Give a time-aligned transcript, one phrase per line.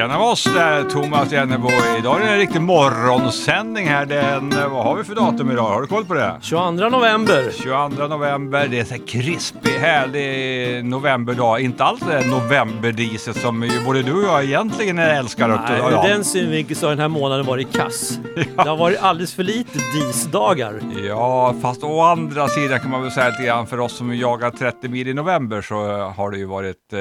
[0.00, 1.68] Tjena oss där, Thomas Jennebo.
[1.98, 4.06] Idag är det en riktig morgonsändning här.
[4.06, 5.62] Den, vad har vi för datum idag?
[5.62, 6.38] Har du koll på det?
[6.42, 7.50] 22 november.
[7.62, 8.68] 22 november.
[8.70, 11.60] Det är så här krispig, härlig novemberdag.
[11.60, 15.48] Inte alls det novemberdiset som ju både du och jag egentligen älskar.
[15.48, 18.18] Nej, ur den synvinkeln så har den här månaden varit kass.
[18.56, 20.80] Det har varit alldeles för lite disdagar.
[21.08, 24.50] Ja, fast å andra sidan kan man väl säga lite grann för oss som jagar
[24.50, 25.74] 30 mil i november så
[26.16, 27.00] har det ju varit eh,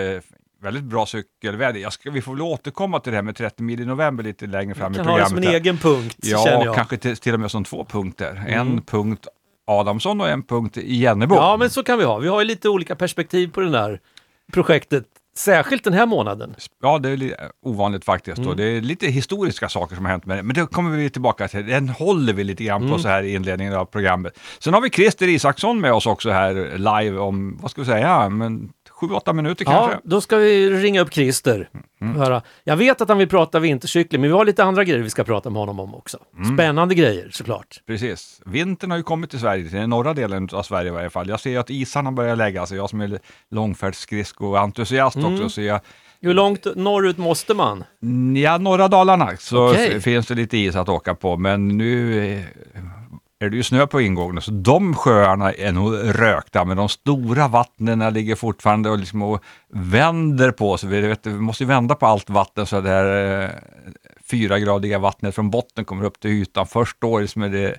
[0.61, 1.79] väldigt bra cykelväder.
[1.79, 4.47] Jag ska, vi får väl återkomma till det här med 30 mil i november lite
[4.47, 5.21] längre fram i kan programmet.
[5.21, 5.53] ha det som en här.
[5.53, 6.75] egen punkt, Ja, känner jag.
[6.75, 8.31] kanske till, till och med som två punkter.
[8.47, 8.53] Mm.
[8.59, 9.27] En punkt
[9.67, 11.35] Adamsson och en punkt Jennebo.
[11.35, 12.17] Ja, men så kan vi ha.
[12.17, 13.99] Vi har ju lite olika perspektiv på det där
[14.53, 15.05] projektet.
[15.37, 16.55] Särskilt den här månaden.
[16.81, 17.33] Ja, det är
[17.65, 18.37] ovanligt faktiskt.
[18.37, 18.57] Mm.
[18.57, 20.43] Det är lite historiska saker som har hänt med det.
[20.43, 21.65] Men det kommer vi tillbaka till.
[21.67, 22.99] Den håller vi lite grann på Mm.
[22.99, 24.39] så här i inledningen av programmet.
[24.59, 28.29] Sen har vi Christer Isaksson med oss också här live om, vad ska vi säga,
[28.29, 28.69] men
[28.99, 29.91] sju, åtta minuter kanske.
[29.91, 31.69] Ja, då ska vi ringa upp Christer.
[32.01, 32.15] Mm.
[32.15, 32.41] Höra.
[32.63, 35.23] Jag vet att han vill prata vintercykling, men vi har lite andra grejer vi ska
[35.23, 36.17] prata med honom om också.
[36.37, 36.57] Mm.
[36.57, 37.81] Spännande grejer såklart.
[37.87, 38.41] Precis.
[38.45, 41.29] Vintern har ju kommit till Sverige, till den norra delen av Sverige i varje fall.
[41.29, 42.77] Jag ser ju att isarna börjar lägga sig.
[42.77, 43.19] Jag som är
[43.51, 45.33] långfärdsskridsko-entusiast Mm.
[45.33, 45.79] också, så jag
[46.21, 47.83] Hur långt norrut måste man?
[48.35, 52.43] Ja, norra Dalarna så f- finns det lite is att åka på, men nu
[53.39, 57.47] är det ju snö på ingången, så de sjöarna är nog rökta, men de stora
[57.47, 60.89] vattnen ligger fortfarande och, liksom och vänder på sig.
[60.89, 63.49] Vi, vet, vi måste ju vända på allt vatten så det här eh,
[64.31, 66.67] fyragradiga vattnet från botten kommer upp till ytan.
[66.67, 67.75] Först då liksom är, det,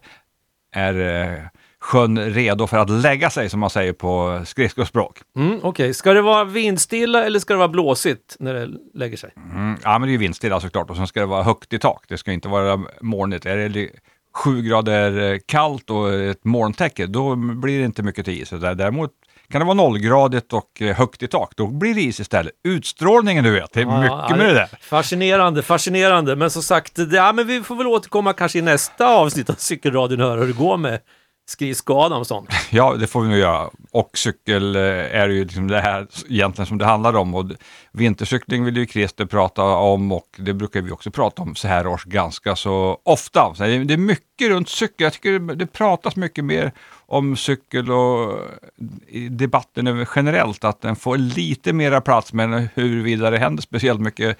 [0.72, 1.39] är eh,
[1.80, 5.19] sjön redo för att lägga sig, som man säger på skridskospråk.
[5.36, 9.30] Mm, Okej, ska det vara vindstilla eller ska det vara blåsigt när det lägger sig?
[9.36, 11.78] Mm, ja, men det är ju vindstilla såklart och sen ska det vara högt i
[11.78, 12.05] tak.
[12.08, 13.47] Det ska inte vara molnigt.
[13.47, 13.91] Är det
[14.34, 18.50] sju grader eh, kallt och ett molntäcke, då blir det inte mycket till is.
[18.50, 19.11] Däremot
[19.50, 22.53] kan det vara nollgradigt och eh, högt i tak, då blir det is istället.
[22.64, 24.69] Utstrålningen du vet, det är Ja, mycket med det där.
[24.81, 26.36] Fascinerande, fascinerande.
[26.36, 29.55] Men som sagt, det, ja, men vi får väl återkomma kanske i nästa avsnitt av
[29.55, 31.01] Cykelradion och höra hur det går med
[31.50, 32.50] skridskoskada och sånt.
[32.70, 33.70] Ja, det får vi nog göra.
[33.90, 34.83] Och cykel eh,
[35.20, 37.34] är ju liksom det här egentligen som det handlar om.
[37.34, 37.50] Och
[37.92, 41.86] vintercykling vill ju Christer prata om och det brukar vi också prata om så här
[41.86, 43.55] års ganska så ofta.
[43.55, 45.05] Så det är mycket runt cykel.
[45.05, 46.72] Jag tycker det pratas mycket mer
[47.06, 53.39] om cykel och eh, debatten generellt att den får lite mera plats men huruvida det
[53.39, 54.39] händer speciellt mycket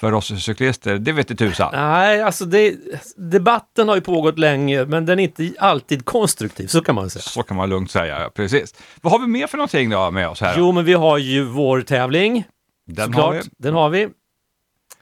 [0.00, 1.70] för oss cyklister, det vet inte tusan.
[1.72, 2.76] Nej, alltså det,
[3.16, 7.22] debatten har ju pågått länge, men den är inte alltid konstruktiv, så kan man säga.
[7.22, 8.74] Så kan man lugnt säga, ja, precis.
[9.00, 10.54] Vad har vi mer för någonting då med oss här?
[10.58, 12.44] Jo, men vi har ju vår tävling,
[12.86, 13.24] Den såklart.
[13.24, 13.40] har vi.
[13.58, 14.08] Den har vi.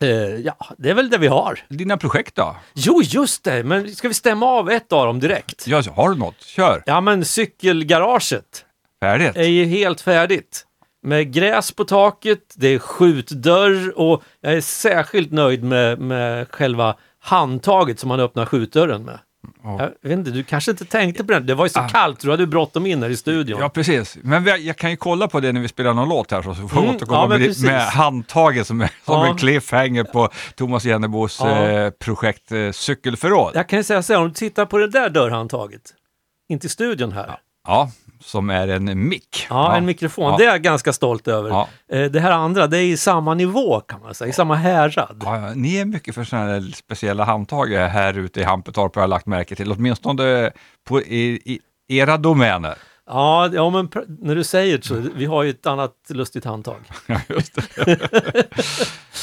[0.01, 0.09] Eh,
[0.45, 1.61] ja, det är väl det vi har.
[1.69, 2.57] Dina projekt då?
[2.75, 5.67] Jo, just det, men ska vi stämma av ett av dem direkt?
[5.67, 6.43] Ja, har du något?
[6.43, 6.83] Kör!
[6.87, 8.65] Ja, men cykelgaraget
[9.01, 9.37] Färdigt?
[9.37, 10.65] är ju helt färdigt.
[11.03, 16.97] Med gräs på taket, det är skjutdörr och jag är särskilt nöjd med, med själva
[17.21, 19.19] handtaget som man öppnar skjutdörren med.
[19.63, 19.91] Ja.
[20.03, 21.41] Jag vet inte, du kanske inte tänkte på det.
[21.41, 21.89] Det var ju så Ah.
[21.89, 23.61] kallt, du hade bråttom in här i studion.
[23.61, 24.19] Ja, precis.
[24.23, 26.81] Men jag kan ju kolla på det när vi spelar någon låt här så får
[26.81, 29.27] vi Mm, återkomma ja, med, med handtaget som, är, som Ja.
[29.27, 31.69] en cliffhanger på Thomas Jennebos Ja.
[31.69, 33.51] eh, projekt eh, Cykelförråd.
[33.55, 33.59] Ja.
[33.59, 35.83] Jag kan ju säga så här, om du tittar på det där dörrhandtaget,
[36.49, 37.39] inte i studion här.
[38.21, 39.47] Som är en mick.
[39.51, 40.31] Ja, en mikrofon.
[40.31, 40.37] Ja.
[40.39, 41.51] Det är jag ganska stolt över.
[41.51, 41.69] Ja.
[41.93, 45.23] Eh, Det här andra, det är i samma nivå kan man säga, i samma härad.
[45.25, 49.03] Ja, ja, ni är mycket för sådana här speciella handtag här ute i Hampetorp har
[49.03, 50.51] jag lagt märke till, åtminstone
[50.89, 51.61] på, i, i
[51.99, 52.75] era domäner.
[53.11, 53.89] Ja, ja men
[54.21, 56.77] när du säger så, vi har ju ett annat lustigt handtag.
[57.07, 57.97] Ja, just det.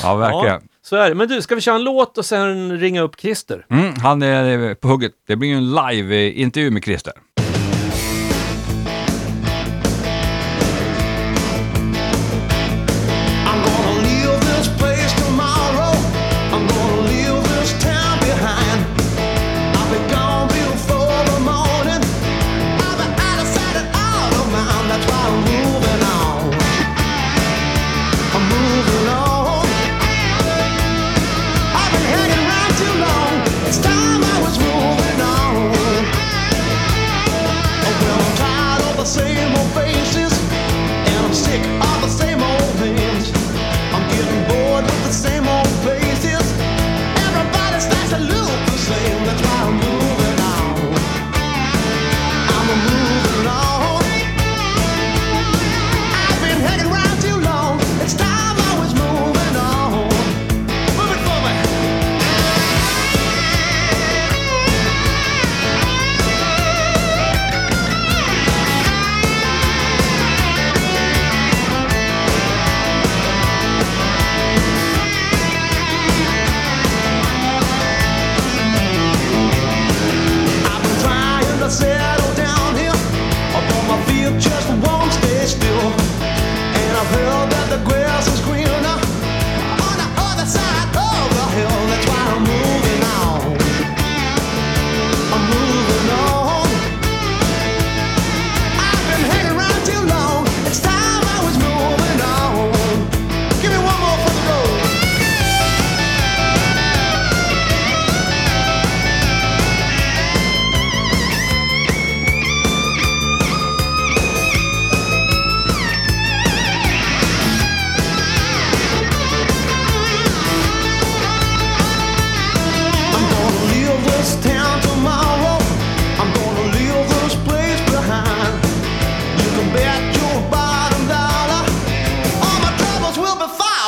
[0.04, 0.62] ja, verkligen.
[0.64, 1.16] Ja, så är det.
[1.16, 3.66] Men du, ska vi köra en låt och sen ringa upp Christer?
[3.70, 5.12] Mm, han är på hugget.
[5.28, 7.14] Det blir ju en live-intervju med Christer.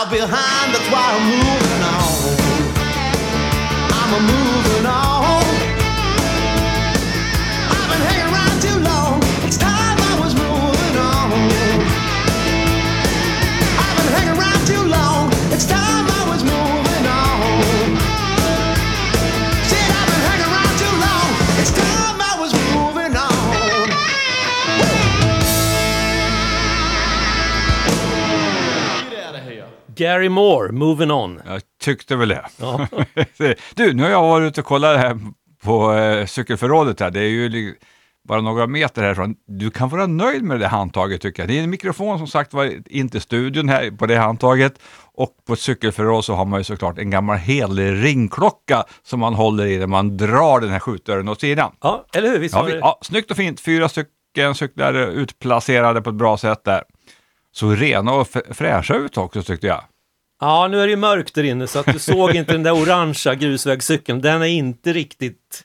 [0.09, 0.66] behind.
[29.97, 31.41] Gary Moore, Moving On.
[31.45, 32.45] Jag tyckte väl det.
[32.57, 32.87] Ja.
[33.75, 35.19] Du, nu har jag varit ute och kollat här
[35.63, 37.11] på eh, cykelförrådet här.
[37.11, 37.75] Det är ju
[38.27, 39.35] bara några meter härifrån.
[39.47, 41.49] Du kan vara nöjd med det handtaget tycker jag.
[41.49, 44.73] Det är en mikrofon som sagt var in till studion här på det handtaget.
[45.13, 49.33] Och på ett cykelförråd så har man ju såklart en gammal helig ringklocka som man
[49.33, 51.71] håller i när man drar den här skjutdörren åt sidan.
[51.81, 52.39] ja, eller hur?
[52.39, 52.77] Visst Ja, vi, det?
[52.77, 53.59] ja, snyggt och fint.
[53.59, 56.83] Fyra stycken cyklar utplacerade på ett bra sätt där.
[57.55, 59.83] Så rena och fräscha ut också tyckte jag.
[60.41, 62.71] Ja, nu är det ju mörkt där inne så att du såg inte den där
[62.81, 64.21] orangea grusvägscykeln.
[64.21, 65.63] Den är inte riktigt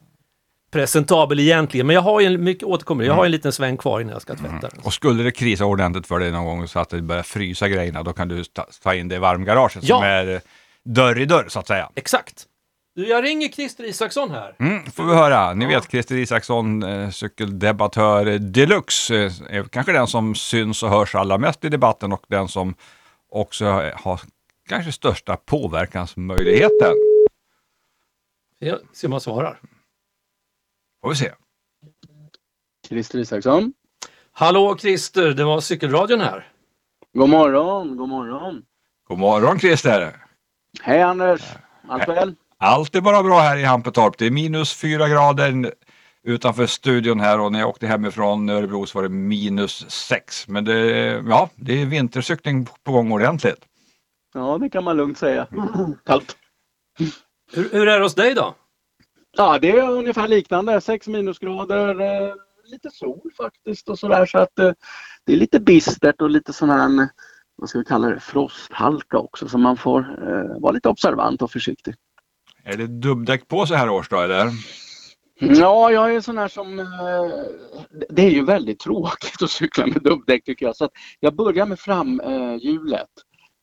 [0.72, 1.86] presentabel egentligen.
[1.86, 4.22] Men jag har ju en, mycket återkommer, jag har en liten sväng kvar innan jag
[4.22, 4.80] ska tvätta den.
[4.82, 8.02] Och skulle det krisa ordentligt för dig någon gång så att det börjar frysa grejerna,
[8.02, 9.96] då kan du ta, ta in det i varmgaraget Ja.
[9.96, 10.40] som är
[10.84, 11.90] dörr i dörr så att säga.
[11.94, 12.44] Exakt.
[12.94, 14.56] Du, jag ringer Christer Isaksson här.
[14.58, 15.54] Mm, får vi höra.
[15.54, 21.14] Ni vet Christer Isaksson, eh, cykeldebattör deluxe, eh, är kanske den som syns och hörs
[21.14, 22.74] allra mest i debatten och den som
[23.28, 24.20] också har
[24.68, 26.94] kanske största påverkansmöjligheten.
[28.58, 29.60] Jag ser om han svarar.
[31.02, 31.32] Får vi se.
[32.88, 33.72] Christer Isaksson.
[34.32, 36.48] Hallå Christer, det var cykelradion här.
[37.12, 38.62] God morgon, god morgon.
[39.08, 40.16] God morgon Christer!
[40.82, 41.42] Hej Anders.
[41.88, 42.34] Allt väl?
[42.64, 44.18] Allt är bara bra här i Hampetorp.
[44.18, 45.72] Det är minus fyra grader
[46.22, 50.48] utanför studion här och när jag åkte hemifrån Örebro så var det minus sex.
[50.48, 50.78] Men det,
[51.28, 53.64] ja, det är vintercykling på gång ordentligt.
[54.34, 55.46] Ja, det kan man lugnt säga.
[56.06, 56.36] Kallt.
[57.52, 58.54] Hur, hur är det hos dig då?
[59.36, 60.80] Ja, det är ungefär liknande.
[60.80, 64.26] 6 minusgrader, eh, lite sol faktiskt och sådär.
[64.26, 64.72] Så att eh,
[65.26, 67.08] det är lite bistert och lite sån här,
[67.56, 69.48] vad ska vi kalla det, frosthalka också.
[69.48, 71.94] Så man får eh, vara lite observant och försiktig.
[72.64, 74.50] Är det dubbdäck på så här års då eller?
[75.40, 76.78] Ja, jag är sån här som...
[76.78, 76.86] Eh,
[78.08, 80.76] det är ju väldigt tråkigt att cykla med dubbdäck tycker jag.
[80.76, 83.08] Så att jag börjar med framhjulet.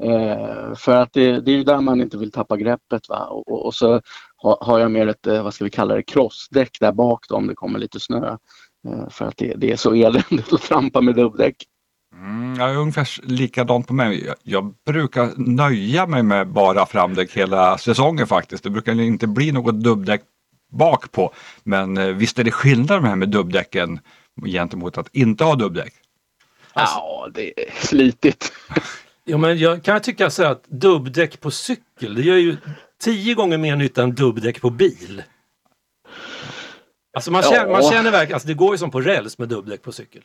[0.03, 3.09] Eh, för att det, det är ju där man inte vill tappa greppet.
[3.09, 3.25] Va?
[3.25, 4.01] Och, och, så
[4.37, 7.47] har, jag mer ett, eh, vad ska vi kalla det, crossdäck där bak då, om
[7.47, 8.37] det kommer lite snö.
[9.09, 11.55] För att det, det är så eländigt att trampa med dubbdäck.
[12.15, 14.25] Mm, jag är ungefär likadant på mig.
[14.25, 18.63] Jag, jag brukar nöja mig med bara framdäck hela säsongen faktiskt.
[18.63, 20.21] Det brukar inte bli något dubbdäck
[20.71, 21.33] bak på.
[21.63, 23.99] Men eh, visst är det skillnad med här med dubbdäcken
[24.45, 25.93] gentemot att inte ha dubbdäck.
[26.73, 28.53] Ja, det är slitigt.
[29.25, 32.57] Jo, men jag kan tycka så här att dubbdäck på cykel, det gör ju
[33.01, 35.23] tio gånger mer nytta än dubbdäck på bil.
[37.13, 37.51] Alltså man Ja.
[37.51, 40.21] känner, man känner verkligen, alltså det går ju som på räls med dubbdäck på cykel.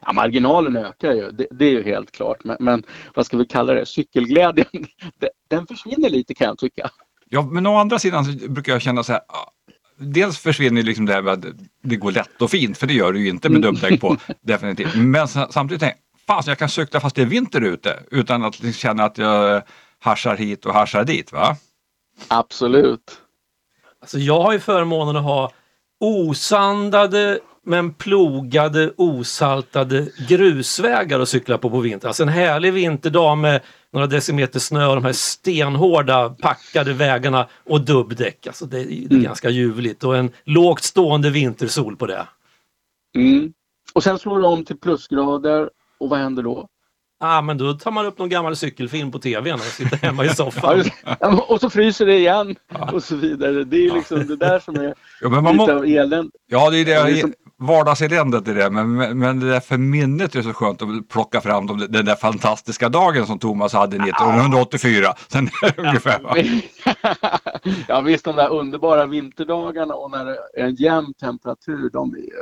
[0.00, 2.44] Ja, marginalen ökar ju, det, det är ju helt klart.
[2.44, 2.82] Men, men
[3.14, 4.66] vad ska vi kalla det, cykelglädjen,
[5.48, 6.90] den, försvinner lite kan jag tycka.
[7.28, 9.22] Ja, men å andra sidan så brukar jag känna så här.
[9.98, 11.44] Dels försvinner liksom det här med att
[11.82, 14.16] det går lätt och fint, för det gör det ju inte med dubbdäck på.
[14.42, 14.94] definitivt.
[14.94, 18.44] Men sa- samtidigt tänker jag, fan jag kan cykla fast det är vinter ute utan
[18.44, 19.62] att liksom känna att jag
[19.98, 21.32] haschar hit och haschar dit.
[21.32, 21.56] Va?
[22.28, 23.20] Absolut.
[24.00, 25.52] Alltså jag har ju förmånen att ha
[26.00, 32.08] osandade men plogade, osaltade grusvägar att cykla på på vintern.
[32.08, 33.60] Alltså en härlig vinterdag med
[33.92, 38.46] några decimeter snö och de här stenhårda packade vägarna och dubbdäck.
[38.46, 39.22] Alltså det, är- det är Mm.
[39.22, 42.26] ganska ljuvligt och en lågt stående vintersol på det.
[43.16, 43.52] Mm.
[43.94, 45.70] Och sen slår du om till plusgrader
[46.00, 46.68] och vad händer då?
[47.20, 50.28] Ah, men då tar man upp någon gammal cykelfilm på tvn och sitter hemma i
[50.28, 50.84] soffan.
[51.20, 52.56] ja, och så fryser det igen
[52.92, 53.64] och så vidare.
[53.64, 56.30] Det är liksom det där som är Ja, men man lite må, av elände.
[56.46, 60.34] ja det är Ja, det det vardagseländet i det, men, men, det där för minnet
[60.34, 65.14] är så skönt att plocka fram de, den där fantastiska dagen som Thomas hade 1984.
[65.28, 66.20] Sen ungefär.
[66.20, 66.36] Va?
[67.88, 72.18] ja visst, de där underbara vinterdagarna och när det är en jämn temperatur, de, är,
[72.18, 72.32] ju-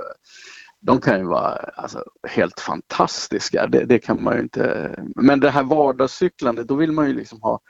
[0.80, 3.66] de kan ju vara alltså, helt fantastiska.
[3.66, 4.94] Det, det kan man ju inte...
[5.16, 7.60] Men det här vardagscyklandet, då vill man ju liksom ha,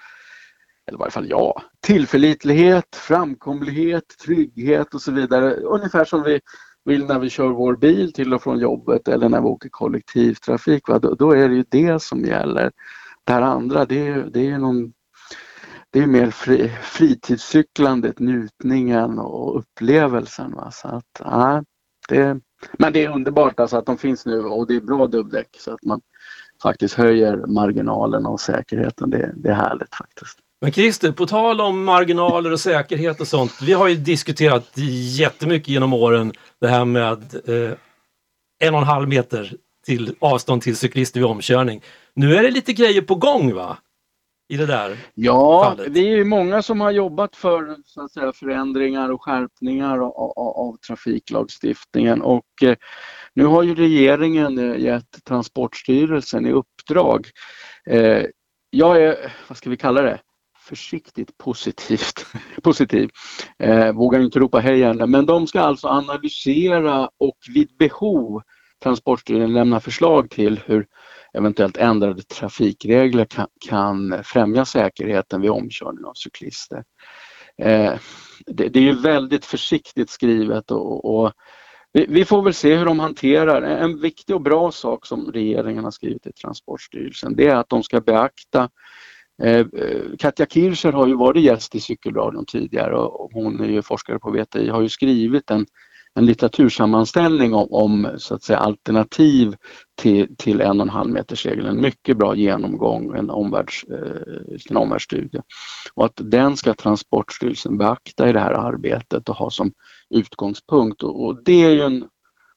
[0.88, 5.54] eller i varje fall jag, tillförlitlighet, framkomlighet, trygghet och så vidare.
[5.54, 6.40] Ungefär som vi
[6.84, 10.88] vill när vi kör vår bil till och från jobbet eller när vi åker kollektivtrafik.
[10.88, 10.98] Va?
[10.98, 12.72] Då, då är det ju det som gäller.
[13.24, 14.92] Det här andra, det är ju det är någon
[15.90, 20.52] det är mer fri, fritidscyklandet, njutningen och upplevelsen.
[20.52, 20.70] Va?
[20.70, 21.64] Så att, ja,
[22.08, 22.40] det,
[22.78, 25.72] men det är underbart alltså att de finns nu och det är bra dubbdäck så
[25.74, 26.00] att man
[26.62, 29.10] faktiskt höjer marginalen och säkerheten.
[29.10, 30.38] Det, det är härligt faktiskt.
[30.64, 33.62] Men Christer, på tal om marginaler och säkerhet och sånt.
[33.62, 34.72] Vi har ju diskuterat
[35.18, 37.18] jättemycket genom åren det här med
[37.48, 37.76] eh,
[38.62, 39.52] en och en halv meter
[39.86, 41.82] till avstånd till cyklister vid omkörning.
[42.14, 43.78] Nu är det lite grejer på gång va?
[44.48, 44.96] I det där.
[45.14, 45.94] Ja, fallet.
[45.94, 50.12] det är ju många som har jobbat för så att säga, förändringar och skärpningar av,
[50.36, 52.76] av, av trafiklagstiftningen och eh,
[53.34, 57.26] nu har ju regeringen eh, gett Transportstyrelsen i uppdrag
[57.86, 58.22] eh,
[58.70, 60.20] jag är, vad ska vi kalla det,
[60.64, 62.26] försiktigt positivt,
[62.62, 63.10] positiv.
[63.58, 68.42] Eh, vågar inte ropa hej ännu, men de ska alltså analysera och vid behov
[68.82, 70.86] Transportstyrelsen lämna förslag till hur
[71.32, 76.84] eventuellt ändrade trafikregler kan, kan främja säkerheten vid omkörning av cyklister.
[77.62, 77.94] Eh,
[78.46, 81.32] det, det, är ju väldigt försiktigt skrivet och, och
[81.92, 83.62] vi, vi, får väl se hur de hanterar.
[83.62, 87.82] En viktig och bra sak som regeringen har skrivit till Transportstyrelsen det är att de
[87.82, 88.70] ska beakta
[89.42, 89.66] Eh, eh,
[90.18, 94.30] Katja Kircher har ju varit gäst i Cykelradion tidigare och hon är ju forskare på
[94.30, 95.66] VTI, har ju skrivit en
[96.14, 99.56] en litteratursammanställning om, om så att säga, alternativ
[99.94, 101.66] till, till en och en halv meters regeln.
[101.66, 105.42] En mycket bra genomgång, en, omvärlds, eh, en omvärldsstudie.
[105.94, 109.72] Och att den ska Transportstyrelsen beakta i det här arbetet och ha som
[110.10, 111.02] utgångspunkt.
[111.02, 112.04] Och, och det är ju en,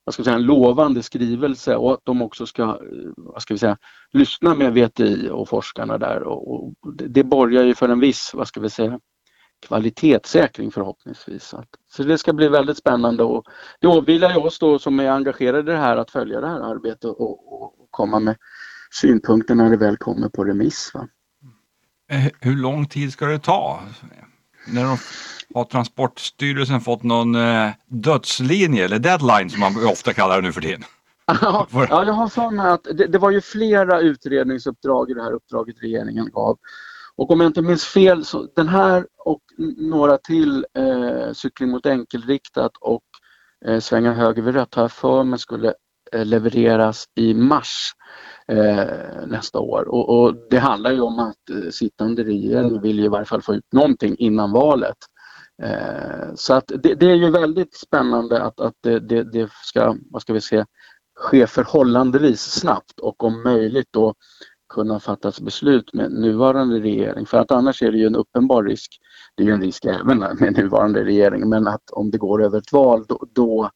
[0.07, 2.77] vad ska säga, en lovande skrivelse och att de också ska, eh,
[3.17, 3.77] vad ska vi säga,
[4.11, 6.23] lyssna med VTI och forskarna där.
[6.23, 8.99] Och, och det, det borgar ju för en viss, vad ska vi säga,
[9.67, 11.53] kvalitetssäkring förhoppningsvis.
[11.87, 13.45] Så det ska bli väldigt spännande och
[13.79, 16.59] det åvilar ju oss då som är engagerade i det här att följa det här
[16.59, 18.35] arbetet och, och komma med
[18.91, 20.91] synpunkter när det väl kommer på remiss.
[20.93, 21.07] Va?
[22.11, 23.81] Eh, hur lång tid ska det ta?
[24.73, 24.97] När de
[25.53, 30.61] har Transportstyrelsen fått någon eh, dödslinje eller deadline som man ofta kallar det nu för
[30.61, 30.83] tiden?
[31.41, 35.31] ja, jag har för mig att det, det var ju flera utredningsuppdrag i det här
[35.31, 36.57] uppdraget regeringen gav.
[37.15, 39.41] Och om jag inte minns fel så den här och
[39.77, 43.03] några till, eh, cykling mot enkelriktat och
[43.65, 45.73] eh, svänga höger vid rött har jag för mig skulle
[46.13, 47.91] eh, levereras i mars
[48.51, 49.87] eh, nästa år.
[49.87, 53.55] Och, och, det handlar ju om att eh, sittande regering vill i varje fall få
[53.55, 54.97] ut någonting innan valet.
[55.63, 59.95] Eh, så att det, det, är ju väldigt spännande att, att det, det, det, ska,
[60.11, 60.65] vad ska vi säga,
[61.15, 64.13] ske förhållandevis snabbt och om möjligt då
[64.73, 67.25] kunna fattas beslut med nuvarande regering.
[67.25, 68.99] För att annars är det ju en uppenbar risk,
[69.35, 72.57] det är ju en risk även med nuvarande regering, men att om det går över
[72.57, 73.69] ett val då, då,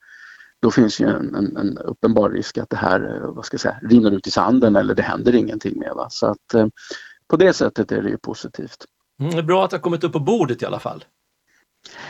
[0.62, 3.80] då finns ju en, en, en, uppenbar risk att det här vad ska jag säga,
[3.82, 5.94] rinner ut i sanden eller det händer ingenting med.
[5.96, 6.08] Va?
[6.10, 6.68] Så att eh,
[7.27, 8.86] på det sättet är det ju positivt.
[9.20, 11.06] Mm, det är bra att det har kommit upp på bordet i alla fall.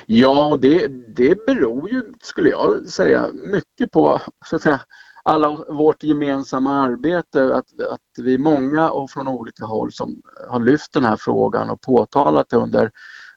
[0.06, 4.82] Ja, det, det beror ju, skulle jag säga, mycket på så att säga,
[5.24, 10.60] alla vårt gemensamma arbete, att, att vi är många och från olika håll som har
[10.60, 12.92] lyft den här frågan och påtalat det under,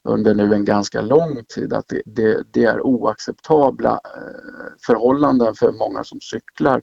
[0.05, 5.71] under nu en ganska lång tid att det, det, det är oacceptabla eh, förhållanden för
[5.71, 6.81] många som cyklar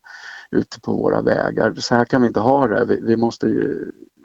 [0.50, 1.74] ute på våra vägar.
[1.74, 2.84] Så här kan vi inte ha det.
[2.84, 3.46] Vi, vi måste,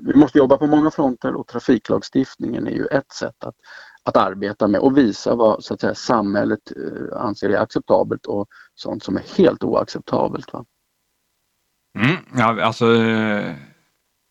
[0.02, 3.56] vi måste jobba på många fronter och trafiklagstiftningen är ju ett sätt att,
[4.04, 8.48] att arbeta med och visa vad så att säga, samhället eh, anser är acceptabelt och
[8.76, 10.54] sånt som är helt oacceptabelt.
[10.54, 10.66] Va?
[12.00, 13.56] Mm, ja, alltså, eh,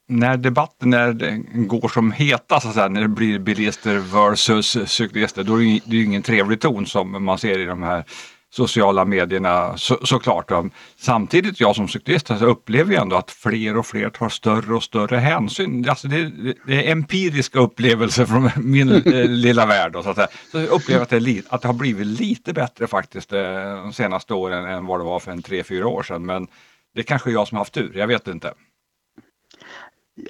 [0.08, 5.64] när debatten det går som hetast, alltså, när det blir bilister versus cyklister, då är
[5.64, 8.04] det, det är ingen trevlig ton som man ser i de här
[8.50, 10.50] sociala medierna så, såklart.
[10.96, 14.82] Samtidigt, jag som cyklist alltså, upplever jag ändå att fler och fler tar större och
[14.82, 15.88] större hänsyn.
[15.88, 16.32] Alltså det,
[16.66, 19.92] det är empiriska upplevelser från min eh, lilla värld.
[19.92, 22.86] Då, så, att, så jag upplever att det, li, att det har blivit lite bättre
[22.86, 23.42] faktiskt eh,
[23.82, 26.26] de senaste åren än vad det var för en tre, fyra år sedan.
[26.26, 26.46] Men
[26.94, 28.52] det är kanske jag som har haft tur, jag vet inte.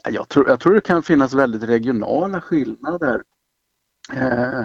[0.05, 3.23] Jag tror, jag tror det kan finnas väldigt regionala skillnader.
[4.12, 4.64] Eh,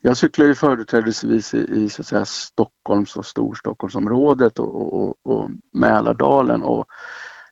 [0.00, 5.50] jag cyklar ju företrädesvis i, i så att säga, Stockholms och Storstockholmsområdet och, och, och
[5.72, 6.86] Mälardalen och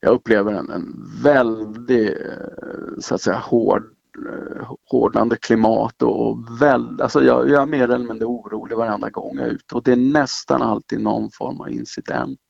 [0.00, 7.00] jag upplever en, en väldigt eh, så att säga, hård Eh, hårdnande klimat och väl,
[7.00, 9.92] alltså jag, jag är mer eller mindre orolig varenda gång jag är ute och det
[9.92, 12.40] är nästan alltid någon form av incident.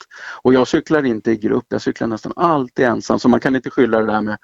[0.43, 3.71] Och jag cyklar inte i grupp, jag cyklar nästan alltid ensam så man kan inte
[3.71, 4.39] skylla det där med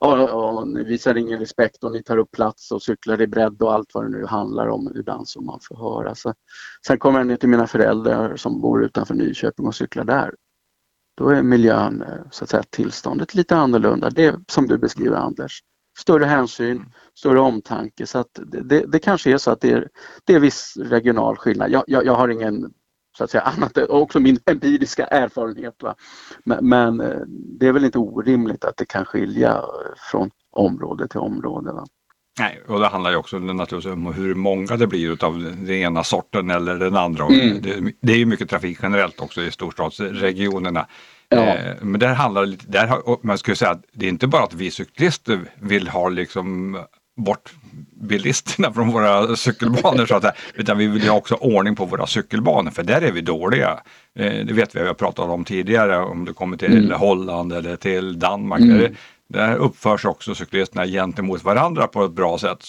[0.00, 3.72] ja, ni visar ingen respekt och ni tar upp plats och cyklar i bredd och
[3.72, 6.14] allt vad det nu handlar om ibland som man får höra.
[6.14, 6.34] Så,
[6.86, 10.34] sen kommer jag ner till mina föräldrar som bor utanför Nyköping och cyklar där.
[11.16, 14.10] Då är miljön, eh, så att säga, tillståndet lite annorlunda.
[14.10, 15.62] Det som du beskriver Anders
[15.98, 16.88] större hänsyn, mm.
[17.14, 18.06] större omtanke.
[18.06, 19.88] Så att det, det kanske är så att det är,
[20.24, 21.70] det är viss regional skillnad.
[21.70, 22.72] Jag, jag, jag har ingen
[23.18, 25.82] så att säga annat, också min empiriska erfarenhet.
[25.82, 25.94] Va?
[26.44, 27.20] Men, men, eh,
[27.58, 29.62] det är väl inte orimligt att det kan skilja
[30.10, 31.72] från område till område.
[31.72, 31.84] Va?
[32.38, 36.04] Nej, och det handlar ju också naturligtvis om hur många det blir utav den ena
[36.04, 37.24] sorten eller den andra.
[37.24, 37.62] Mm.
[37.62, 40.86] Det, det, är ju mycket trafik generellt också i storstadsregionerna.
[41.36, 41.56] Ja.
[41.56, 44.54] Eh, men där handlar det där, man skulle säga att det är inte bara att
[44.54, 46.78] vi cyklister vill ha liksom
[47.16, 47.52] bort
[48.02, 52.06] bilisterna från våra cykelbanor så att säga, utan vi vill ha också ordning på våra
[52.06, 53.80] cykelbanor för där är vi dåliga.
[54.18, 57.00] Eh, det vet vi, vi har pratat om tidigare om det kommer till mm.
[57.00, 58.60] Holland eller till Danmark.
[58.60, 58.78] Mm.
[58.78, 58.96] Där,
[59.28, 62.64] Där uppförs också cyklisterna gentemot varandra på ett bra sätt.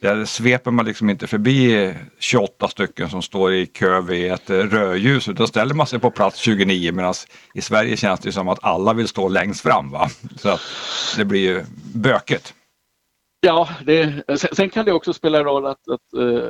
[0.00, 4.56] Där sveper man liksom inte förbi 28 stycken som står i kö vid ett eh,
[4.56, 7.14] rödljus utan ställer man sig på plats 29 medan
[7.54, 9.90] i Sverige känns det som att alla vill stå längst fram.
[9.90, 10.08] Va?
[10.36, 10.60] Så att
[11.16, 11.64] det blir ju
[11.94, 12.54] bökigt.
[13.40, 16.48] Ja, det, sen, sen kan det också spela roll att, att uh,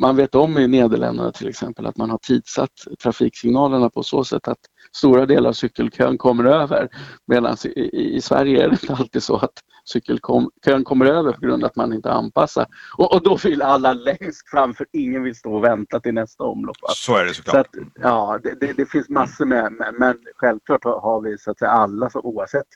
[0.00, 2.70] man vet om i Nederländerna till exempel att man har tidsatt
[3.02, 4.58] trafiksignalerna på så sätt att
[4.96, 6.88] stora delar av cykelkön kommer över.
[7.26, 9.52] Medan i, i Sverige är det inte alltid så att
[9.90, 12.66] cykelkön kommer över på grund av att man inte anpassar.
[12.96, 16.44] Och, och då vill alla längst fram för ingen vill stå och vänta till nästa
[16.44, 16.76] omlopp.
[16.88, 17.54] Så är det såklart.
[17.54, 21.38] Så att, ja, det, det, det finns massor med, med, men självklart har, har vi
[21.38, 22.66] så att säga alla, så oavsett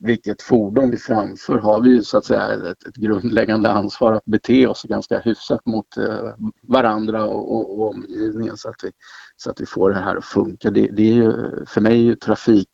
[0.00, 4.24] vilket fordon vi framför har vi ju så att säga ett, ett grundläggande ansvar att
[4.24, 8.90] bete oss ganska hyfsat mot eh, varandra och, och, och, omgivningen så att, vi,
[9.36, 10.70] så att vi får det här att funka.
[10.70, 11.32] Det, det är ju,
[11.66, 12.68] för mig är ju trafik,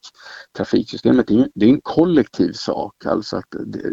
[0.56, 3.06] trafiksystemet det är, det är en kollektiv sak.
[3.06, 3.90] Alltså att det,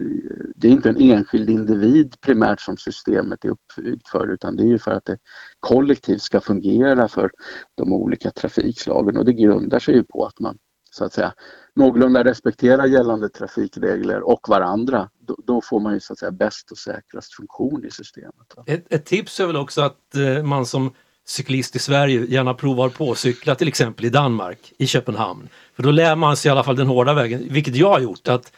[0.55, 4.67] det, är inte en enskild individ primärt som systemet är uppbyggt för utan det är
[4.67, 5.17] ju för att det
[5.59, 7.31] kollektivt ska fungera för
[7.75, 10.57] de olika trafikslagen och det grundar sig ju på att man
[10.91, 11.33] så att säga
[11.75, 16.71] någorlunda respektera gällande trafikregler och varandra, då, då, får man ju så att säga bäst
[16.71, 18.53] och säkrast funktion i systemet.
[18.65, 20.93] Ett, ett tips är väl också att eh, man som
[21.25, 25.49] cyklist i Sverige gärna provar på att cykla till exempel i Danmark, i Köpenhamn.
[25.75, 28.27] För då lär man sig i alla fall den hårda vägen, vilket jag har gjort,
[28.27, 28.51] att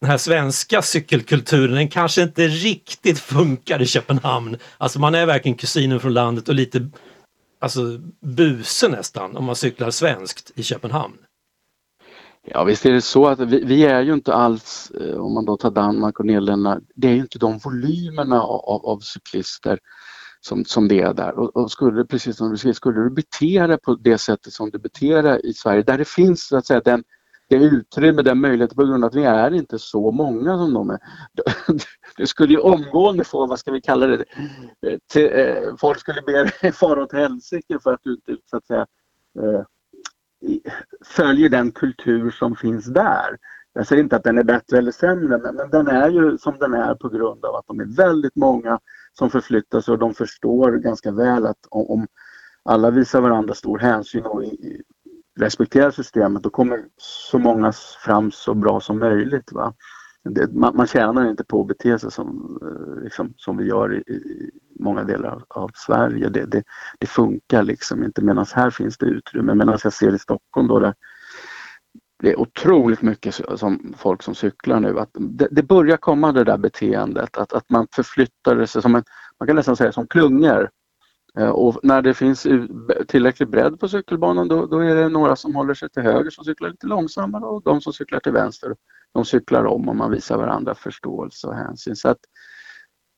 [0.00, 4.56] den här svenska cykelkulturen den kanske inte riktigt funkar i Köpenhamn.
[4.78, 6.90] Alltså man är verkligen kusinen från landet och lite
[7.60, 7.80] alltså
[8.20, 11.16] buse nästan om man cyklar svenskt i Köpenhamn.
[12.42, 15.44] Ja visst är det så att vi, vi, är ju inte alls, eh, om man
[15.44, 19.78] då tar Danmark och Nederländerna, det är ju inte de volymerna av, av cyklister
[20.40, 21.38] som, som det är där.
[21.38, 24.70] Och, och skulle, precis som du säger, skulle du bete dig på det sättet som
[24.70, 27.04] du beter dig i Sverige, där det finns så att säga den,
[27.48, 30.90] det utrymme, den möjligheten på grund av att vi är inte så många som de
[30.90, 30.98] är.
[32.16, 34.24] Du skulle ju omgående få, vad ska vi kalla det,
[34.86, 38.56] eh, till, eh, folk skulle be dig fara åt helsike för att du inte så
[38.56, 38.86] att säga
[39.38, 39.64] eh,
[41.04, 43.36] följer den kultur som finns där.
[43.72, 46.74] Jag säger inte att den är bättre eller sämre men, den är ju som den
[46.74, 48.78] är på grund av att de är väldigt många
[49.12, 52.06] som förflyttar sig och de förstår ganska väl att om,
[52.62, 54.44] alla visar varandra stor hänsyn och
[55.40, 57.72] respekterar systemet då kommer så många
[58.04, 59.52] fram så bra som möjligt.
[59.52, 59.74] Va?
[60.24, 63.94] Det, man, man tjänar inte på att bete sig som, eh, liksom, som vi gör
[63.94, 66.28] i, i många delar av, av Sverige.
[66.28, 66.62] Det, det,
[66.98, 69.54] det, funkar liksom inte medan här finns det utrymme.
[69.54, 70.94] Medan jag ser i Stockholm då där
[72.22, 74.98] det är otroligt mycket som folk som cyklar nu.
[74.98, 79.04] Att det, det börjar komma det där beteendet att, att man förflyttar sig som en,
[79.38, 80.70] man kan nästan säga som klungor.
[81.38, 82.46] Eh, och när det finns
[83.08, 86.44] tillräcklig bredd på cykelbanan då, då, är det några som håller sig till höger som
[86.44, 88.74] cyklar lite långsammare och de som cyklar till vänster
[89.14, 91.96] de cyklar om och man visar varandra förståelse och hänsyn.
[91.96, 92.18] Så att,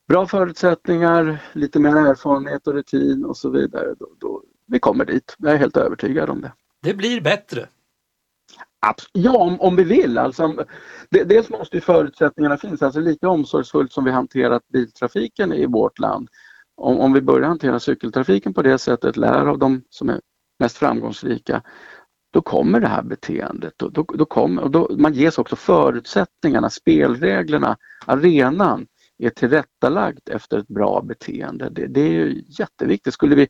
[0.07, 3.95] bra förutsättningar, lite mer erfarenhet och rutin och så vidare.
[3.99, 6.53] Då, då, vi kommer dit, jag är helt övertygad om det.
[6.81, 7.67] Det blir bättre.
[9.11, 10.17] Ja, om, om vi vill.
[10.17, 10.65] Alltså,
[11.09, 12.81] det, dels måste ju förutsättningarna finnas.
[12.81, 16.29] Alltså, lika omsorgsfullt som vi hanterat biltrafiken i vårt land.
[16.75, 20.21] Om, om vi börjar hantera cykeltrafiken på det sättet, lär av de som är
[20.59, 21.61] mest framgångsrika,
[22.33, 23.73] då kommer det här beteendet.
[23.77, 30.57] Då, då, då kommer, och då, man ges också förutsättningarna, spelreglerna, arenan är tillrättalagd efter
[30.57, 31.69] ett bra beteende.
[31.69, 33.13] Det, det är ju jätteviktigt.
[33.13, 33.47] Skulle vi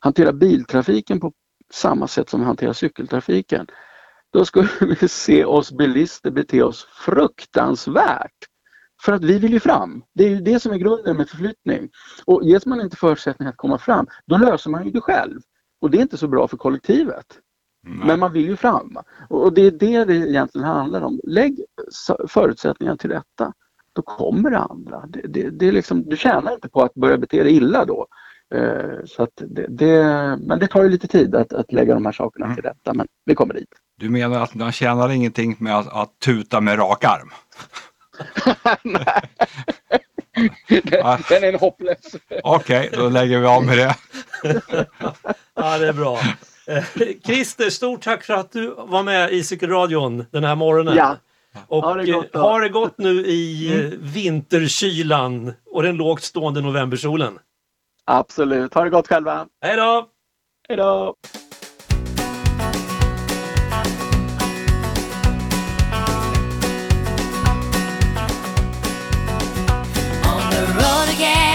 [0.00, 1.32] hantera biltrafiken på
[1.72, 3.66] samma sätt som vi hanterar cykeltrafiken,
[4.32, 4.68] då skulle
[5.00, 8.46] vi se oss bilister bete oss fruktansvärt.
[9.04, 10.02] För att vi vill ju fram.
[10.14, 11.90] Det är ju det som är grunden med förflyttning.
[12.24, 15.40] Och ges man inte förutsättningar att komma fram, då löser man ju det själv.
[15.80, 17.26] Och det är inte så bra för kollektivet.
[17.86, 18.06] Nej.
[18.06, 18.98] Men man vill ju fram.
[19.28, 21.20] Och det är det det egentligen handlar om.
[21.24, 21.60] Lägg
[22.28, 23.52] förutsättningar till rätta.
[23.92, 25.04] Då kommer det andra.
[25.08, 28.06] Det, det, det är liksom, du tjänar inte på att börja bete dig illa då.
[28.54, 30.02] Eh, så att det, det,
[30.40, 33.06] men det tar ju lite tid att, att lägga de här sakerna till rätta, men
[33.24, 33.68] vi kommer dit.
[33.96, 37.30] Du menar att man tjänar ingenting med att, att tuta med rak arm?
[38.82, 39.22] Nej.
[40.68, 42.16] Den, den är en hopplös.
[42.42, 43.94] Okej, okay, då lägger vi av med det.
[45.54, 46.20] ja, det är bra.
[46.66, 46.84] Eh,
[47.24, 50.96] Christer, stort tack för att du var med i Cykelradion den här morgonen.
[50.96, 51.16] Ja.
[51.68, 53.86] Och ha det, gott, har det gott nu i mm.
[53.86, 57.38] Eh, vinterkylan och den lågt stående novembersolen.
[58.04, 58.74] Absolut.
[58.74, 59.46] Ha det gott själva.
[59.62, 60.08] Hej då!
[60.68, 61.14] Hej då!
[71.06, 71.45] The I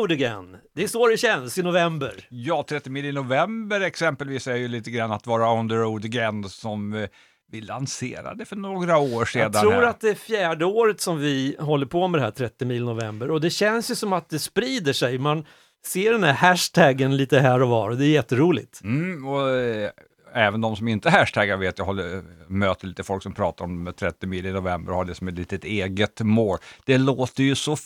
[0.00, 0.56] road again.
[0.74, 2.26] Det är så det känns i november.
[2.28, 6.04] Ja, 30 mil i november exempelvis är ju lite grann att vara on the road
[6.04, 7.08] again som eh,
[7.52, 9.42] vi lanserade för några år sedan.
[9.42, 9.82] Jag tror här.
[9.82, 13.30] att det är fjärde året som vi håller på med det här 30 mil november
[13.30, 15.18] och det känns ju som att det sprider sig.
[15.18, 15.44] Man
[15.86, 18.80] ser den här hashtaggen lite här och var och det är jätteroligt.
[18.84, 19.90] Mm, och, eh,
[20.34, 24.26] även de som inte hashtaggar vet jag håller, möter lite folk som pratar om 30
[24.26, 26.58] mil i november och har det som ett litet eget mål.
[26.84, 27.76] Det låter ju så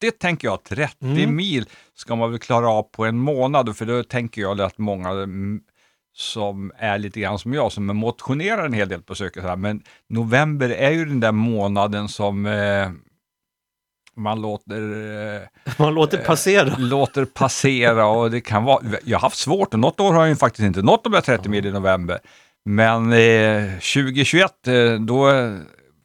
[0.00, 0.62] fjuttigt tänker jag.
[0.64, 1.36] 30 Mm.
[1.36, 5.08] mil ska man väl klara av på en månad för då tänker jag att många
[5.10, 5.60] mm,
[6.16, 9.42] som är lite grann som jag, som motionerar en hel del på cykel.
[9.42, 12.90] här, Men november är ju den där månaden som eh,
[14.16, 14.82] man låter
[15.36, 15.40] eh,
[15.78, 16.74] Man låter passera.
[16.78, 20.28] låter passera och det kan vara, jag har haft svårt och något år har jag
[20.28, 22.18] ju faktiskt inte nått de där 30 mil i november.
[22.64, 25.28] Men eh, 2021, eh, då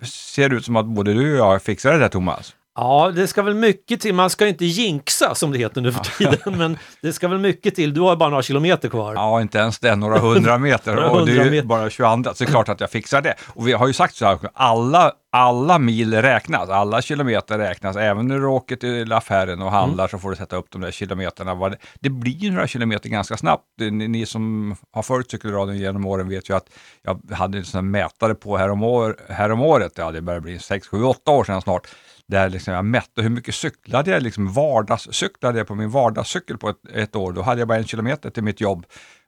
[0.06, 2.56] ser det ut som att både du och jag fixar det där Thomas.
[2.76, 4.14] Ja, det ska väl mycket till.
[4.14, 7.40] Man ska ju inte jinxa som det heter nu för tiden, men det ska väl
[7.40, 7.94] mycket till.
[7.94, 9.14] Du har bara några kilometer kvar.
[9.14, 12.44] Ja, inte ens det, några hundra meter Några och det är ju bara 22, så
[12.44, 13.36] det är klart att jag fixar det.
[13.48, 17.96] Och vi har ju sagt så här, alla, alla mil räknas, alla kilometer räknas.
[17.96, 20.10] Även när du åker till affären och handlar Mm.
[20.10, 21.76] så får du sätta upp de där kilometerna.
[22.00, 23.64] Det, blir några kilometer ganska snabbt.
[23.80, 26.70] Ni, ni som har följt cykelradion genom åren vet ju att
[27.04, 30.60] jag hade en sån här mätare på härom, år, härom året, ja det börjar bli
[30.60, 31.88] 6, 7, 8 år sedan snart,
[32.28, 36.70] där liksom jag mätte hur mycket cyklade jag, liksom vardagscyklade jag på min vardagscykel på
[36.70, 37.34] ett, ett år.
[37.34, 38.86] Då hade jag bara en kilometer till mitt jobb.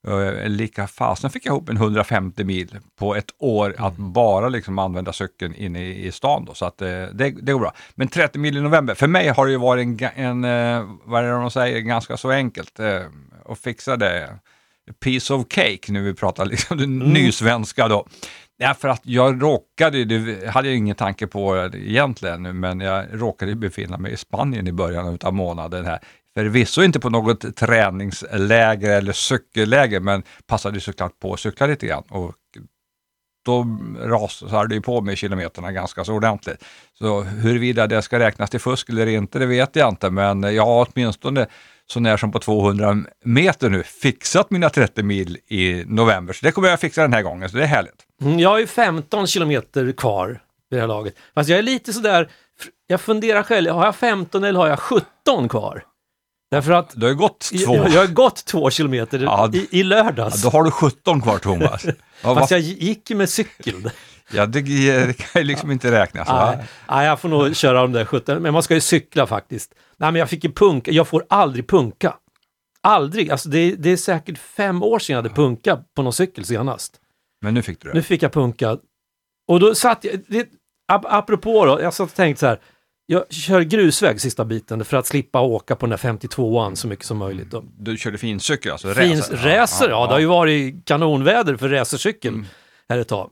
[0.08, 4.80] Uh, lika fasen fick jag ihop en 150 mil på ett år att bara liksom
[4.80, 6.46] använda cykeln inne i, i stan.
[6.46, 7.74] Då, så att, eh, det, det går bra.
[7.96, 11.24] Men 30 mil i november, för mig har det ju varit en, en eh, vad
[11.24, 12.80] är det de säger, ganska så enkelt
[13.46, 14.40] att fixa det.
[15.04, 18.08] Piece of cake, nu vi pratar liksom den nysvenska då.
[18.60, 23.98] Därför att jag råkade, det hade jag ingen tanke på egentligen, men jag råkade befinna
[23.98, 26.00] mig i Spanien i början av månaden här.
[26.36, 32.04] Förvisso inte på något träningsläger eller cykelläger, men passade såklart på att cykla lite grann.
[32.10, 32.36] Och
[33.46, 36.64] då rasade det på med kilometerna ganska så ordentligt.
[36.94, 40.66] Så huruvida det ska räknas till fusk eller inte, det vet jag inte, men jag
[40.66, 41.48] har åtminstone
[41.88, 46.34] så när som på 200 meter nu fixat mina 30 mil i november.
[46.34, 48.06] Så det kommer jag fixa den här gången, så det är härligt.
[48.22, 50.28] Mm, Jag har ju 15 kilometer kvar
[50.70, 51.16] vid det här laget.
[51.36, 52.30] Fast jag är lite sådär,
[52.88, 55.84] jag funderar själv, har jag 15 eller har jag 17 kvar?
[56.52, 57.76] Därför att Du har ju gått två.
[57.76, 60.44] jag, jag har gått två kilometer Ja, i, i lördags.
[60.44, 61.86] Ja, då har du 17 kvar Thomas.
[62.24, 63.90] Ja, Fast jag gick ju med cykel.
[64.34, 64.62] ja det,
[65.06, 66.28] det kan ju liksom inte räknas.
[66.28, 66.58] Nej,
[66.90, 69.72] nej, jag får nog köra de där 17, men man ska ju cykla faktiskt.
[69.98, 72.14] Nej, men jag fick ju punka, jag får aldrig punka.
[72.84, 76.46] Aldrig, alltså det, det är säkert fem år sedan jag hade punka på någon cykel
[76.46, 76.94] senast.
[77.42, 77.94] Men nu fick du det.
[77.96, 78.78] Nu fick jag punka.
[79.48, 80.48] Och då satt jag, det,
[80.88, 82.60] ap apropå då, jag satt och tänkte så här,
[83.10, 87.06] jag kör grusväg sista biten för att slippa åka på den där 52an så mycket
[87.06, 87.52] som möjligt.
[87.52, 87.64] Då.
[87.80, 88.94] Du körde fincykel alltså?
[88.94, 89.38] Fin racer.
[89.38, 92.46] racer, ja, det har ju varit kanonväder för racercykel Mm.
[92.90, 93.30] här ett tag.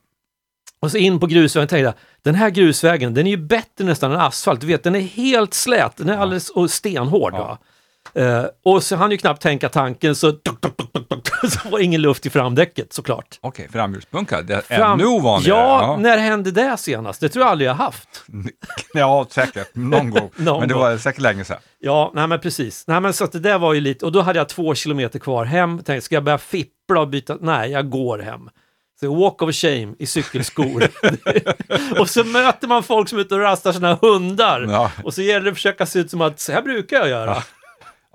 [0.79, 4.11] Och så in på grusvägen tänkte jag, den här grusvägen, den är ju bättre nästan
[4.11, 4.61] än asfalt.
[4.61, 7.33] Du vet, den är helt slät, den är alldeles och stenhård.
[7.33, 7.57] Ja.
[8.17, 12.01] Eh, och så hann ju knappt tänka tanken så, tuk, tuk, tuk, så var ingen
[12.01, 13.39] luft i framdäcket såklart.
[13.41, 14.41] Okej, framhjulspunka.
[14.41, 15.59] Det är Fram- ännu ovanligare.
[15.59, 17.21] Ja, när hände det senast?
[17.21, 18.23] Det tror jag aldrig jag haft.
[18.93, 19.75] ja, säkert.
[19.75, 20.29] Någon gång.
[20.35, 21.57] Någon Men det var säkert länge sedan.
[21.79, 22.87] Ja, nej men precis.
[22.87, 25.19] Nej men så att det där var ju lite, och då hade jag två kilometer
[25.19, 25.77] kvar hem.
[25.83, 27.37] Tänkte, ska jag börja fippla och byta?
[27.41, 28.49] Nej, jag går hem.
[28.99, 30.83] Så walk of shame i cykelskor.
[31.99, 34.61] och så möter man folk som är ute och rastar sina hundar.
[34.69, 34.91] Ja.
[35.03, 37.29] Och så gäller det att försöka se ut som att så här brukar jag göra.
[37.31, 37.43] Ja,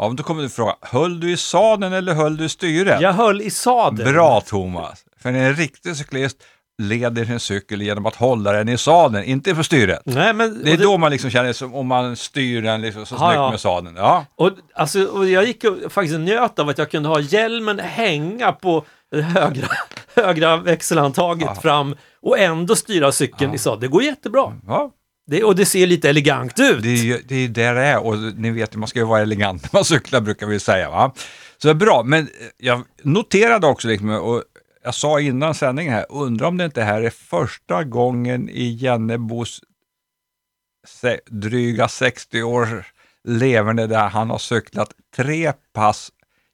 [0.08, 3.00] men då kommer du fråga, höll du i sadeln eller höll du i styret?
[3.00, 4.12] Jag höll i sadeln.
[4.12, 5.04] Bra Thomas!
[5.22, 6.36] För en riktig cyklist
[6.82, 10.00] leder sin cykel genom att hålla den i sadeln, inte för styret.
[10.04, 13.06] Nej, men, Det är och då man liksom känner som om man styr den liksom
[13.06, 13.50] så Ja, snyggt ja.
[13.50, 13.96] med sadeln.
[13.96, 14.24] Ja.
[14.36, 18.52] Och, alltså, och jag gick och faktiskt njöt av att jag kunde ha hjälmen hänga
[18.52, 19.66] på det högra,
[20.16, 21.60] högra växelhandtaget Ja.
[21.60, 23.80] fram och ändå styra cykeln i sadeln.
[23.80, 24.52] Det går jättebra.
[24.66, 24.90] ja,
[25.30, 26.82] det, och det ser lite elegant ut.
[26.82, 29.20] det är ju det är där det är och ni vet man ska ju vara
[29.20, 30.90] elegant när man cyklar brukar vi säga.
[30.90, 31.12] Va?
[31.58, 34.42] Så det är bra, men eh, jag noterade också, liksom, och
[34.84, 39.60] jag sa innan sändningen här, undrar om det inte här är första gången i Jennebos
[41.30, 42.68] dryga 60 års
[43.24, 46.12] leverne där han har cyklat tre pass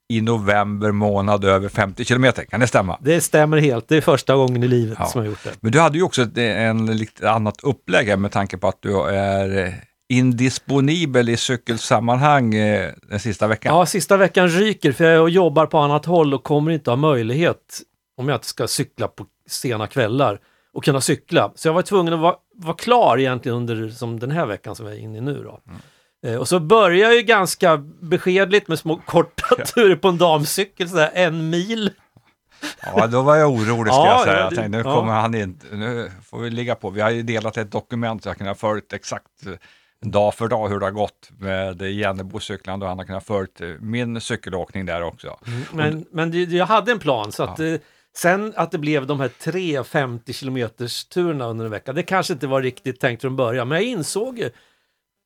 [0.09, 2.45] i november månad över 50 kilometer.
[2.45, 2.99] Kan det stämma?
[3.01, 3.88] Det stämmer helt.
[3.88, 5.07] Det är första gången i livet Ja.
[5.07, 5.53] som jag gjort det.
[5.61, 8.79] Men du hade ju också ett en, lite annat upplägg här med tanke på att
[8.83, 9.73] du är eh,
[10.09, 13.77] indisponibel i cykelsammanhang eh, den sista veckan.
[13.77, 17.81] Ja, sista veckan ryker för jag jobbar på annat håll och kommer inte ha möjlighet
[18.16, 20.40] om jag inte ska cykla på sena kvällar
[20.73, 21.53] och kunna cykla.
[21.55, 24.87] Så jag var tvungen att vara, vara klar egentligen under som den här veckan som
[24.87, 25.42] jag är inne i nu.
[25.45, 25.61] Då.
[25.69, 25.75] Eh,
[26.39, 31.11] Och så började jag ju ganska beskedligt med små korta turer på en damcykel, sådär
[31.15, 31.91] en mil.
[32.83, 34.37] Ja, då var jag orolig ska Ja, jag säga.
[34.37, 34.95] ja, Jag tänkte, nu ja.
[34.95, 36.91] kommer han inte, nu får vi ligga på.
[36.91, 39.53] Vi har ju delat ett dokument så jag kan ha följt exakt eh,
[40.09, 43.69] dag för dag hur det har gått med Jennebocyklarna och han har kunnat följt eh,
[43.81, 45.39] min cykelåkning där också.
[45.73, 47.75] Men, men det, jag hade en plan så att eh,
[48.17, 52.33] sen att det blev de här tre 50 kilometers turerna under en vecka, det kanske
[52.33, 54.51] inte var riktigt tänkt från början, men jag insåg ju,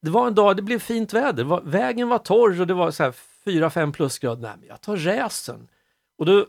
[0.02, 2.90] det var en dag, det blev fint väder, var, vägen var torr och det var
[2.90, 3.14] så här
[3.46, 5.68] 4-5 plusgrader, nej men jag tar räsen.
[6.18, 6.46] Och, då,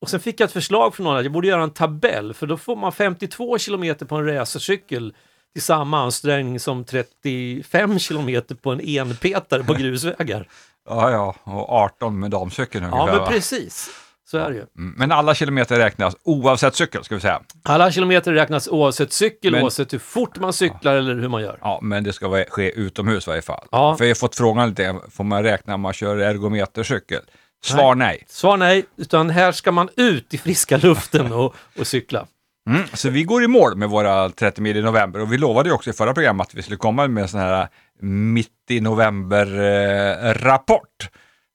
[0.00, 2.46] och sen fick jag ett förslag från någon att jag borde göra en tabell, för
[2.46, 5.14] då får man 52 kilometer på en racercykel
[5.52, 10.48] till samma ansträngning som 35 kilometer på en enpetare på grusvägar.
[10.88, 13.12] Ja, ja, och 18 med damcykeln Ja, ungefär.
[13.12, 13.26] men va?
[13.30, 13.90] precis.
[14.30, 14.64] Så är det ju.
[14.78, 17.40] Mm, Men alla kilometer räknas oavsett cykel ska vi säga.
[17.62, 21.58] Alla kilometer räknas oavsett cykel, Men- oavsett hur fort man cyklar eller hur man gör.
[21.60, 23.66] Ja, men det ska vara- ske utomhus i varje fall.
[23.70, 23.96] Ja.
[23.96, 27.20] För jag har fått frågan lite, får man räkna om man kör ergometercykel?
[27.64, 28.24] Svar nej.
[28.28, 32.26] Svar nej, utan här ska man ut i friska luften och, och cykla.
[32.70, 35.68] Mm, så vi går i mål med våra 30 mil i november och vi lovade
[35.68, 37.68] ju också i förra programmet att vi skulle komma med en sån här
[38.02, 41.08] mitt i november-rapport.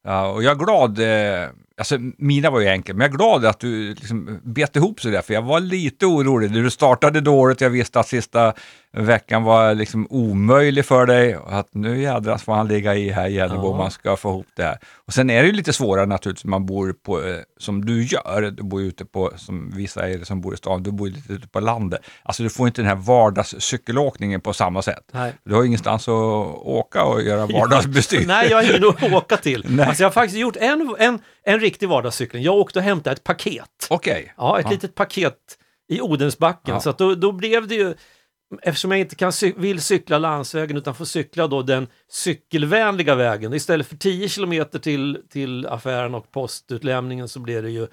[0.03, 3.45] ja, och jag är glad, eh, alltså mina var ju enkla, men jag är glad
[3.45, 6.51] att du liksom bet ihop så där, för jag var lite orolig.
[6.51, 8.53] Du startade dåligt, jag visste att sista
[8.97, 13.27] veckan var liksom omöjlig för dig och att nu jädras får han ligga i här
[13.27, 13.61] igen Ja.
[13.61, 14.77] om man ska få ihop det här.
[15.07, 18.51] Och sen är det ju lite svårare naturligtvis, man bor på, eh, som du gör,
[18.57, 21.33] du bor ute på, som vissa är det som bor i stan, du bor lite
[21.33, 22.01] ute på landet.
[22.23, 25.03] Alltså du får inte den här vardagscykelåkningen på samma sätt.
[25.11, 25.33] Nej.
[25.43, 26.13] Du har ingenstans att
[26.55, 28.23] åka och göra vardagsbestyr.
[28.27, 29.65] Nej, jag har ingen att åka till.
[29.69, 29.85] Nej.
[29.85, 32.43] Alltså jag har faktiskt gjort en, en, en riktig vardagscykling.
[32.43, 33.87] Jag åkte och hämtade ett paket.
[33.89, 34.33] Okej.
[34.37, 34.71] Ja, ett Ja.
[34.71, 35.35] litet paket
[35.89, 36.73] i Odensbacken.
[36.73, 36.79] Ja.
[36.79, 37.93] Så att då, då blev det ju,
[38.61, 43.53] eftersom jag inte kan vill cykla landsvägen utan får cykla då den cykelvänliga vägen.
[43.53, 47.87] Istället för 10 kilometer till, till affären och postutlämningen så blir det ju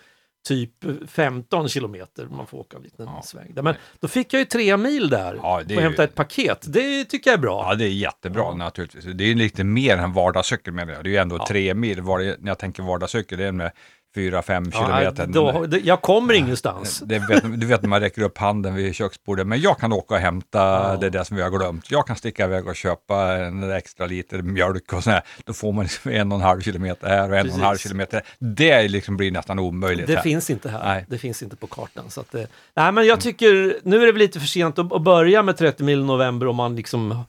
[0.48, 0.70] typ
[1.08, 3.22] 15 kilometer man får åka en liten Ja.
[3.24, 3.52] sväng.
[3.54, 6.64] Men då fick jag ju tre mil där Ja, det och ju- hämta ett paket.
[6.72, 7.66] Det tycker jag är bra.
[7.68, 8.54] Ja, det är jättebra Ja.
[8.54, 9.04] naturligtvis.
[9.04, 11.04] Det är ju lite mer än vardagscykel menar jag.
[11.04, 11.46] Det är ju ändå Ja.
[11.48, 12.00] tre mil.
[12.00, 13.72] Var, när jag tänker vardagscykel, det är med
[14.14, 15.26] fyra, fem Ja, kilometer.
[15.26, 17.02] då, det, jag kommer ingenstans.
[17.06, 20.14] Det vet, du vet när man räcker upp handen vid köksbordet, men jag kan åka
[20.14, 20.96] och hämta Ja.
[21.00, 21.90] det där som vi har glömt.
[21.90, 25.22] Jag kan sticka iväg och köpa en extra liter mjölk och sådär.
[25.44, 27.72] Då får man liksom en och en halv kilometer här och en och en halv
[27.74, 27.82] Precis.
[27.82, 28.22] kilometer.
[28.38, 30.06] Det liksom blir nästan omöjligt.
[30.06, 30.22] Det här.
[30.22, 30.84] finns inte här.
[30.84, 31.04] Nej.
[31.08, 32.04] Det finns inte på kartan.
[32.10, 32.42] Så att, eh,
[32.76, 35.56] nej, men jag tycker, nu är det väl lite för sent att, att börja med
[35.56, 37.24] 30 mil november om man liksom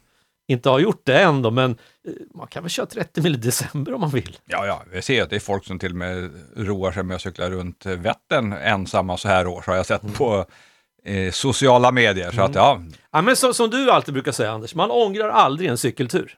[0.48, 1.72] inte har gjort det än då, men
[2.08, 4.38] eh, man kan väl köra 30 mil i december om man vill.
[4.46, 7.16] Ja, ja, vi ser att det är folk som till och med roar sig med
[7.16, 10.46] att cykla runt Vättern ensamma så här års, har jag sett på
[11.06, 12.32] eh, sociala medier.
[12.32, 15.70] Så att ja, Ja, men så, som du alltid brukar säga Anders, man ångrar aldrig
[15.70, 16.36] en cykeltur.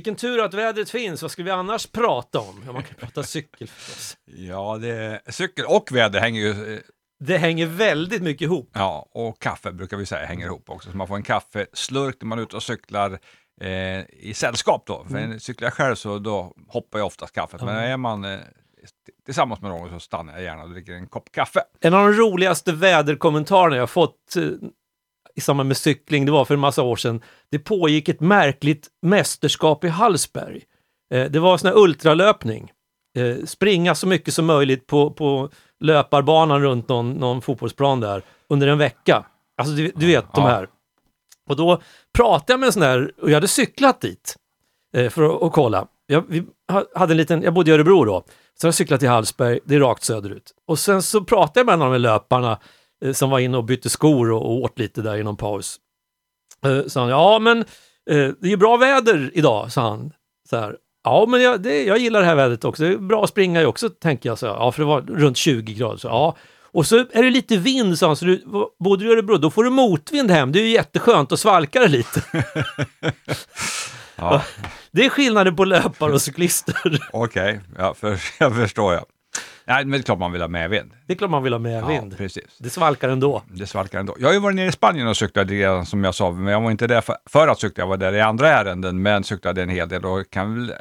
[0.00, 1.22] Vilken tur att vädret finns.
[1.22, 2.62] Vad ska vi annars prata om?
[2.66, 4.16] Ja, man kan prata cykel förstås.
[4.24, 6.80] Ja, det, cykel och väder hänger ju, eh,
[7.20, 8.70] Det hänger väldigt mycket ihop.
[8.74, 10.90] ja, och kaffe brukar vi säga hänger ihop också.
[10.90, 13.18] Så man får en kaffeslurk när man är ute och cyklar
[13.60, 15.04] eh, i sällskap då.
[15.10, 17.62] För cyklar jag själv så då hoppar jag oftast kaffet.
[17.62, 18.38] Men är man eh,
[19.24, 21.60] tillsammans med någon så stannar jag gärna och dricker en kopp kaffe.
[21.80, 24.42] En av de roligaste väderkommentarerna jag fått eh,
[25.36, 27.20] i samband med cykling, det var för en massa år sedan.
[27.50, 30.62] Det pågick ett märkligt mästerskap i Hallsberg.
[31.14, 32.70] Eh, Det var en sån här ultralöpning.
[33.18, 35.50] Eh, Springa så mycket som möjligt på, på
[35.80, 39.24] löparbanan runt någon, någon fotbollsplan där under en vecka.
[39.60, 40.68] Alltså du, du vet de här.
[41.48, 41.80] Och då
[42.14, 44.36] pratade jag med en sån här, och jag hade cyklat dit
[44.96, 45.86] eh, för att, att kolla.
[46.06, 48.24] Jag, vi ha- hade en liten, jag bodde i Örebro då,
[48.60, 50.52] så jag cyklade till Hallsberg, det är rakt söderut.
[50.66, 52.58] Och sen så pratade jag med en av de här löparna
[53.12, 55.76] som var inne och bytte skor och, och åt lite där i någon paus.
[56.64, 57.58] Eh, sa han, ja men
[58.10, 60.12] eh, det är bra väder idag, sa han.
[60.50, 63.24] Så här, ja men jag, det, jag gillar det här vädret också, det är bra
[63.24, 64.38] att springa också, tänker jag.
[64.38, 65.96] Så, ja, för det var runt 20 grader.
[65.96, 66.36] Så, ja.
[66.72, 68.44] Och så är det lite vind, sa han, så du,
[68.78, 71.80] bodde du i Örebro, då får du motvind hem, det är ju jätteskönt och svalkar
[71.80, 72.22] det lite.
[74.16, 74.42] Ja,
[74.90, 76.98] Det är skillnaden på löpare och cyklister.
[77.12, 79.04] Okej, ja, för, jag förstår jag.
[79.64, 80.92] Nej, men det är klart man vill ha medvind.
[81.06, 82.58] Det är klart man vill ha med Ja, precis.
[82.58, 83.42] Det svalkar ändå.
[83.48, 84.16] Det svalkar ändå.
[84.18, 86.60] Jag har ju varit nere i Spanien och cyklat redan som jag sa, men jag
[86.60, 89.62] var inte där för, för att cykla, jag var där i andra ärenden, men cyklade
[89.62, 90.72] en hel del och kan väl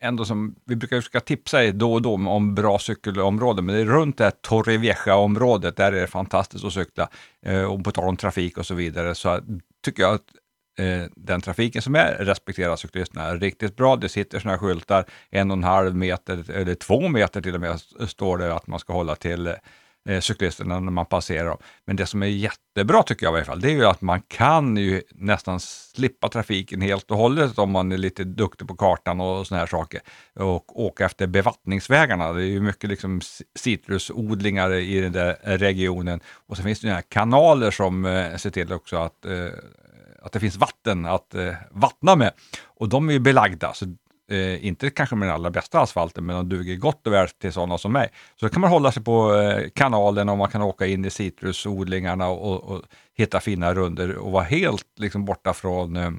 [0.00, 3.80] ändå som, vi brukar ju försöka tipsa då och då om bra cykelområden, men det
[3.80, 7.08] är runt det här Torrevieja-området, där är det fantastiskt att cykla.
[7.46, 9.40] Eh, och på tal om trafik och så vidare, så
[9.84, 10.22] tycker jag att
[10.78, 13.96] Eh, den trafiken som är respekterar cyklisterna riktigt bra.
[13.96, 17.80] Det sitter sådana skyltar, en och en halv meter, eller två meter till och med,
[18.08, 19.46] står det att man ska hålla till
[20.08, 21.58] eh, cyklisterna när man passerar dem.
[21.84, 24.22] Men det som är jättebra tycker jag i alla fall, det är ju att man
[24.28, 29.20] kan ju nästan slippa trafiken helt och hållet om man är lite duktig på kartan
[29.20, 30.00] och sådana här saker.
[30.34, 32.32] Och åka efter bevattningsvägarna.
[32.32, 33.20] Det är ju mycket liksom
[33.58, 36.20] citrusodlingar i den där regionen.
[36.46, 39.26] Och så finns det ju här kanaler som eh, ser till också att
[40.28, 42.32] att det finns vatten att eh, vattna med.
[42.64, 43.84] Och de är ju belagda, så
[44.30, 47.52] eh, inte kanske med den allra bästa asfalten, men de duger gott och väl till
[47.52, 48.10] sådana som mig.
[48.40, 51.10] Så då kan man hålla sig på eh, kanalen och man kan åka in i
[51.10, 52.82] citrusodlingarna och, och
[53.16, 56.10] hitta fina runder och vara helt liksom, borta från eh,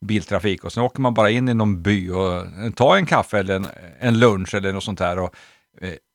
[0.00, 0.64] biltrafik.
[0.64, 3.56] Och sen åker man bara in i någon by och eh, tar en kaffe eller
[3.56, 3.66] en,
[3.98, 5.18] en lunch eller något sånt där.
[5.18, 5.34] Och,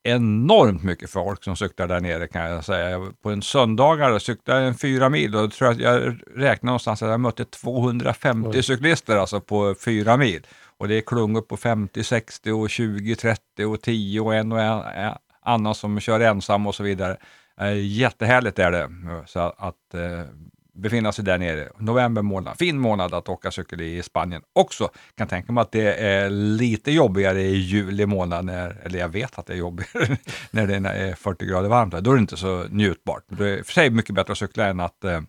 [0.04, 3.12] enormt mycket folk som cyklar där nere kan jag säga.
[3.22, 7.02] På en söndagar cyklade jag en fyra mil och tror jag att jag räknade någonstans
[7.02, 8.64] att jag mötte 250 Oj.
[8.64, 10.48] cyklister alltså på fyra mil.
[10.78, 14.62] Och det är klungor på 50, 60 och 20, 30 och 10 och en och
[14.62, 17.18] en, en annan som kör ensam och så vidare.
[17.60, 18.90] Eh, jättehärligt är det
[19.26, 20.26] så att eh,
[20.74, 21.70] befinna sig där nere.
[21.78, 24.90] November månad, fin månad att åka cykel i Spanien också.
[25.18, 29.38] Kan tänka mig att det är lite jobbigare i juli månad, när, eller jag vet
[29.40, 30.18] att det är jobbigare
[30.52, 31.94] när det är 40 grader varmt.
[31.94, 33.24] Då är det inte så njutbart.
[33.28, 35.22] Det är för sig mycket bättre att cykla än att, eh,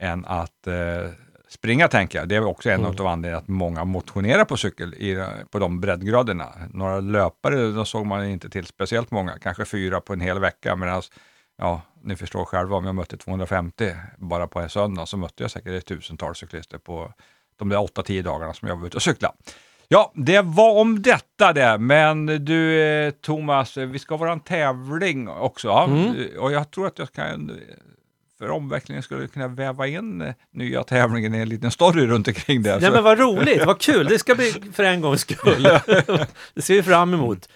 [0.00, 1.10] än att eh,
[1.48, 2.28] springa tänker jag.
[2.28, 2.90] Det är också en Mm.
[2.90, 6.48] av anledningarna att många motionerar på cykel i, på de breddgraderna.
[6.72, 10.76] Några löpare, då såg man inte till speciellt många, kanske fyra på en hel vecka.
[10.76, 11.02] Medan,
[11.60, 15.50] ja, ni förstår själva, om jag mötte 250 bara på en söndag så mötte jag
[15.50, 17.12] säkert ett tusental cyklister på
[17.58, 19.32] de där 8-10 dagarna som jag var ute och cykla.
[19.88, 24.40] Ja, det var om detta det, men du eh, Thomas, eh, vi ska vara en
[24.40, 25.70] tävling också.
[25.70, 26.16] Mm.
[26.16, 27.60] Eh, Och jag tror att jag kan,
[28.38, 32.78] för omvecklingen skulle kunna väva in nya tävlingen i en liten story runt omkring det.
[32.80, 35.62] Nej men vad roligt, vad kul, det ska bli för en gångs skull.
[36.54, 37.48] det ser vi fram emot.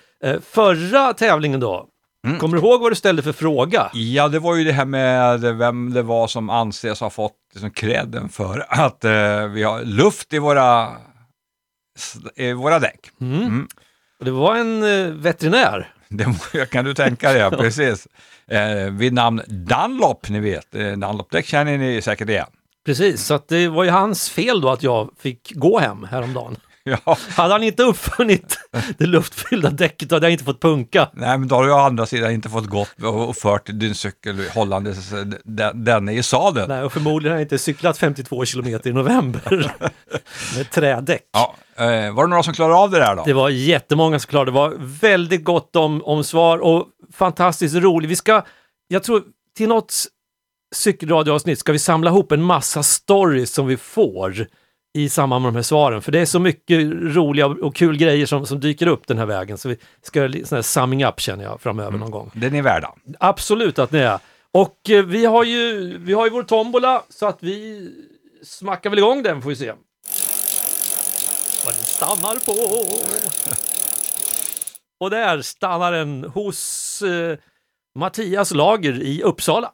[0.42, 1.88] Förra tävlingen då,
[2.24, 2.38] Mm.
[2.38, 3.90] kommer du ihåg vad du ställde för fråga?
[3.92, 7.70] Ja, det var ju det här med vem det var som anses ha fått liksom
[7.70, 10.88] credden för att eh, vi har luft i våra,
[12.36, 13.10] i våra däck.
[13.20, 13.42] Mm.
[13.42, 13.68] Mm.
[14.18, 15.90] Och det var en eh, veterinär.
[16.52, 18.08] Det kan du tänka dig, ja, precis.
[18.46, 20.74] Eh, vid namn Dunlop, ni vet.
[20.74, 22.46] Eh, Dunlop-däck känner ni säkert igen.
[22.86, 26.56] Precis, så det var ju hans fel då att jag fick gå hem häromdagen.
[27.06, 28.58] Ja, Hade han inte uppfunnit
[28.98, 31.08] det luftfyllda däcket då hade jag inte fått punka.
[31.12, 34.48] nej, men då har du å andra sidan inte fått gått och fört din cykel
[34.54, 36.68] hållandes eh, den, den i sadeln.
[36.68, 39.74] Nej, och förmodligen har jag inte cyklat 52 kilometer i november
[40.56, 41.22] med trädäck.
[41.32, 43.22] Ja, eh, var det några som klarade av det där då?
[43.26, 44.50] Det var jättemånga som klarade.
[44.50, 48.10] Det var väldigt gott om, om svar och fantastiskt roligt.
[48.10, 48.42] Vi ska,
[48.88, 49.22] jag tror,
[49.56, 49.94] till något
[50.74, 54.46] cykelradioavsnitt ska vi samla ihop en massa stories som vi får
[54.94, 56.02] i samband med de här svaren.
[56.02, 59.26] För det är så mycket roliga och kul grejer som, som dyker upp den här
[59.26, 59.58] vägen.
[59.58, 62.30] Så vi ska göra sån här summing up känner jag framöver någon gång.
[62.34, 62.94] Den är värda.
[63.20, 64.18] Absolut att ni är.
[64.52, 67.88] Och eh, vi har ju, vi har ju vår tombola så att vi
[68.42, 69.72] smackar väl igång den får vi se.
[71.64, 72.52] vad den stannar på.
[75.00, 77.38] Och där stannar den hos eh,
[77.98, 79.72] Mattias Lager i Uppsala.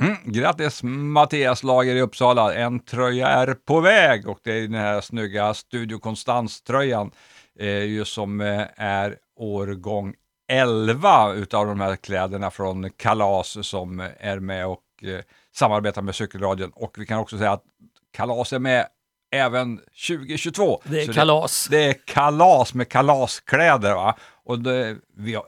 [0.00, 2.54] Mm, grattis Mattias Lager i Uppsala.
[2.54, 7.10] En tröja är på väg och det är den här snygga Studio Konstans-tröjan
[7.58, 10.14] eh, som eh, är årgång
[10.52, 15.20] 11 utav de här kläderna från Kalas som är med och eh,
[15.54, 16.70] samarbetar med Cykelradion.
[16.74, 17.64] Och vi kan också säga att
[18.12, 18.86] Kalas är med
[19.32, 19.78] även
[20.08, 20.82] 2022.
[20.84, 21.68] Det är Så kalas.
[21.70, 23.94] Det, det är kalas med kalaskläder.
[23.94, 24.16] Va?
[24.44, 25.38] Och det, vi,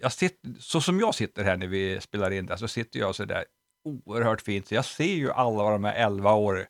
[0.00, 3.14] jag sitter, så som jag sitter här när vi spelar in det så sitter jag
[3.14, 3.44] så där
[3.84, 4.68] oerhört fint.
[4.68, 6.66] Så jag ser ju alla de här 11 år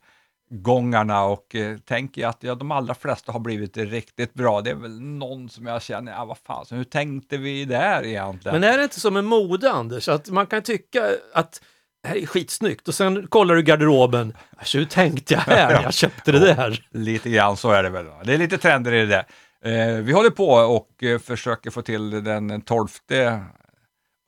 [0.52, 4.60] gångarna och eh, tänker att ja, de allra flesta har blivit riktigt bra.
[4.60, 8.06] Det är väl någon som jag känner, ja vad fan, så hur tänkte vi där
[8.06, 8.60] egentligen?
[8.60, 10.08] Men är det inte som med mode, Anders?
[10.08, 11.02] Att man kan tycka
[11.34, 11.62] att
[12.02, 14.36] det här är skitsnyggt och sen kollar du garderoben.
[14.56, 15.82] Alltså, hur tänkte jag här?
[15.82, 16.86] Jag köpte det där.
[16.90, 18.06] Lite grann så är det väl.
[18.24, 19.24] Det är lite trender i det.
[19.64, 23.44] Eh, vi håller på och eh, försöker få till den tolfte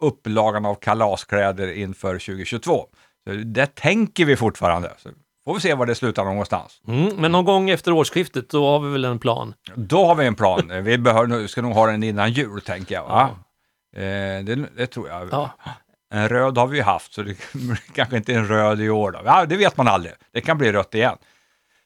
[0.04, 2.86] upplagan av kalaskläder inför 2022.
[3.28, 4.92] Så det tänker vi fortfarande.
[4.98, 5.08] Så
[5.44, 6.80] får vi se var det slutar någonstans.
[6.88, 9.54] Mm, men någon gång efter årsskiftet, då har vi väl en plan.
[9.74, 10.70] Då har vi en plan.
[10.84, 13.04] Vi behöver, nog- ska nog ha den innan jul, tänker jag.
[13.08, 13.30] Va?
[13.96, 14.00] Eh,
[14.44, 15.28] det, det tror jag.
[15.32, 15.50] Ja.
[16.12, 17.34] En röd har vi ju haft, så det
[17.94, 19.10] kanske inte är en röd i år.
[19.12, 19.20] Då.
[19.24, 20.14] Ja, det vet man aldrig.
[20.32, 21.16] Det kan bli rött igen.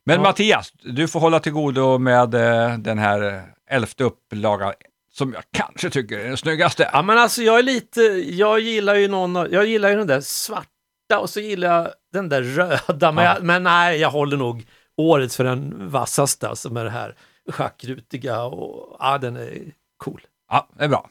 [0.07, 0.23] Men Ja.
[0.23, 4.73] Mattias, du får hålla till godo med eh, den här elfte upplagan
[5.19, 6.91] som jag kanske tycker är den snyggaste.
[6.93, 8.01] Ja, men alltså jag är lite,
[8.31, 11.89] jag gillar ju någon, av- jag gillar ju den där svarta och så gillar jag
[12.13, 13.35] den där röda, men, Ja.
[13.35, 14.67] jag, men nej, jag håller nog
[14.97, 17.15] årets för den vassaste, alltså med det här
[17.51, 19.59] schackrutiga och ja, den är
[19.97, 20.21] cool.
[20.51, 21.09] Ja, det är bra.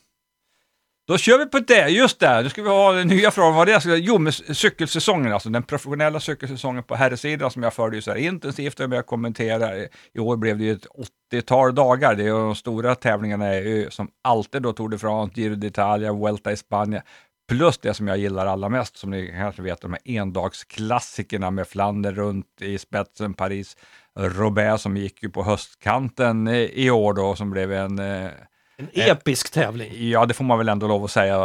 [1.08, 3.56] Då kör vi på det, just det, nu ska vi ha den nya frågan.
[3.56, 3.96] Vad det är.
[3.96, 8.80] Jo, med cykelsäsongen, alltså den professionella cykelsäsongen på herrsidan som jag följer så här intensivt
[8.80, 9.88] och jag kommenterar.
[10.14, 10.88] I år blev det ju ett
[11.32, 12.16] 80-tal dagar.
[12.16, 15.56] Det är ju de stora tävlingarna är ju som alltid då Tour de France, Giro
[15.56, 17.02] d'Italia, Vuelta i Spanien.
[17.50, 21.68] Plus det som jag gillar allra mest, som ni kanske vet, de här endagsklassikerna med
[21.68, 23.78] Flandern runt i spetsen, Paris,
[24.20, 28.30] Roubaix som gick ju på höstkanten eh, i år då, som blev en eh,
[28.78, 30.10] en episk tävling.
[30.10, 31.36] Ja, det får man väl ändå lov att säga.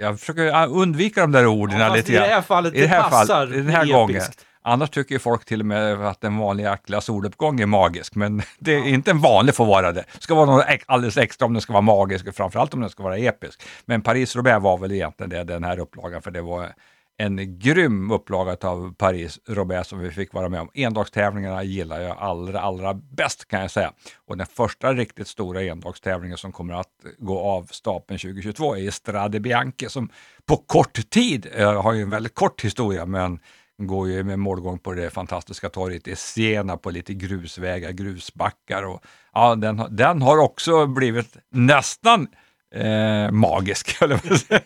[0.00, 2.30] Jag försöker undvika de där orden Ja, lite i det grann.
[2.30, 3.94] här fallet, I det här passar fallet, den här episkt.
[3.94, 4.22] gången.
[4.62, 8.42] Annars tycker ju folk till och med att en vanlig jäkla soluppgång är magisk, men
[8.58, 10.04] det är inte en vanlig får vara det.
[10.14, 12.90] Det ska vara något alldeles extra om den ska vara magisk, och framförallt om den
[12.90, 13.62] ska vara episk.
[13.84, 16.72] Men Paris-Roubaix var väl egentligen det, den här upplagan, för det var
[17.20, 20.70] en grym upplaga av Paris-Roubaix som vi fick vara med om.
[20.74, 23.92] Endagstävlingarna gillar jag allra, allra bäst kan jag säga.
[24.26, 29.40] Och den första riktigt stora endagstävlingen som kommer att gå av stapeln 2022 är Strade
[29.40, 30.10] Bianche som
[30.46, 33.38] på kort tid, eh, har ju en väldigt kort historia, men
[33.78, 39.04] går ju med målgång på det fantastiska torget i Siena på lite grusvägar, grusbackar och
[39.32, 42.28] ja, den, den har också blivit nästan
[42.74, 43.96] eh, magisk.
[44.02, 44.62] eller vad jag säger.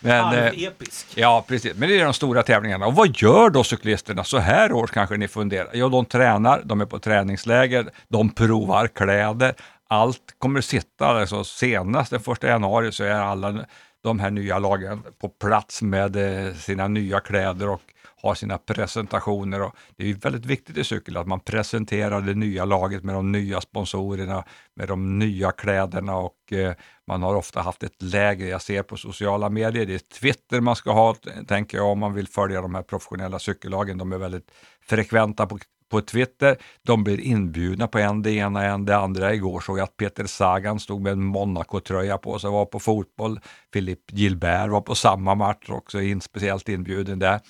[0.00, 1.06] Men, eh, Halvepisk.
[1.14, 1.72] Ja, precis.
[1.76, 2.86] Men det är de stora tävlingarna.
[2.86, 5.70] Och vad gör då cyklisterna så här års kanske ni funderar?
[5.72, 9.54] Jo, de tränar, de är på träningsläger, de provar kläder.
[9.88, 13.64] Allt kommer sitta, alltså senast den första januari så är alla
[14.02, 16.16] de här nya lagen på plats med
[16.46, 17.82] eh, sina nya kläder och
[18.22, 19.62] har sina presentationer.
[19.62, 23.14] Och det är ju väldigt viktigt i cykel att man presenterar det nya laget med
[23.14, 24.44] de nya sponsorerna,
[24.76, 26.74] med de nya kläderna och eh,
[27.06, 30.76] man har ofta haft ett läger, jag ser på sociala medier, det är Twitter man
[30.76, 31.16] ska ha,
[31.48, 33.98] tänker jag, om man vill följa de här professionella cykellagen.
[33.98, 34.50] De är väldigt
[34.80, 35.58] frekventa på,
[35.90, 36.56] på Twitter.
[36.82, 39.34] De blir inbjudna på en det ena, en det andra.
[39.34, 42.78] Igår såg jag att Peter Sagan stod med en Monaco-tröja på sig och var på
[42.80, 43.40] fotboll.
[43.72, 47.40] Philippe Gilbert var på samma match också, in, speciellt inbjuden där.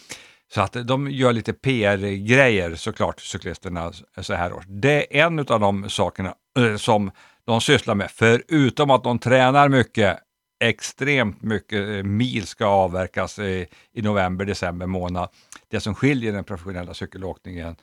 [0.54, 4.64] Så att de gör lite PR-grejer såklart, cyklisterna så här års.
[4.66, 7.10] Det är en av de sakerna eh, som
[7.44, 10.18] de sysslar med, förutom att de tränar mycket,
[10.64, 15.28] extremt mycket eh, mil ska avverkas i, i november, december månad.
[15.68, 17.74] Det som skiljer den professionella cykelåkningen eh,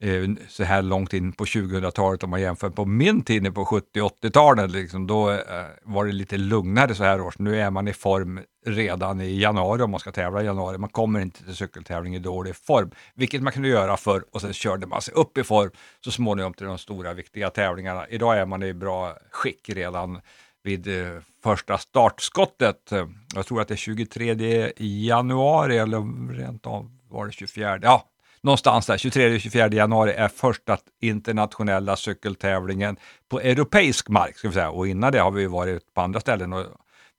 [0.00, 4.70] Eh, så här långt in på 2000-talet om man jämför på min tid på 70-80-talet,
[4.70, 7.38] liksom, då eh, var det lite lugnare så här års.
[7.38, 10.78] Nu är man i form redan i januari om man ska tävla i januari.
[10.78, 14.52] Man kommer inte till cykeltävling i dålig form, vilket man kunde göra förr och sen
[14.52, 15.70] körde man sig upp i form
[16.04, 18.08] så småningom till de stora viktiga tävlingarna.
[18.08, 20.20] Idag är man i bra skick redan
[20.62, 22.92] vid eh, första startskottet.
[23.34, 27.78] Jag tror att det är 23 januari eller rent av var det 24.
[27.82, 28.04] Ja,
[28.40, 32.96] någonstans där, 23-24 januari är första internationella cykeltävlingen
[33.30, 34.36] på europeisk mark.
[34.36, 34.70] Ska vi säga.
[34.70, 36.64] Och innan det har vi varit på andra ställen och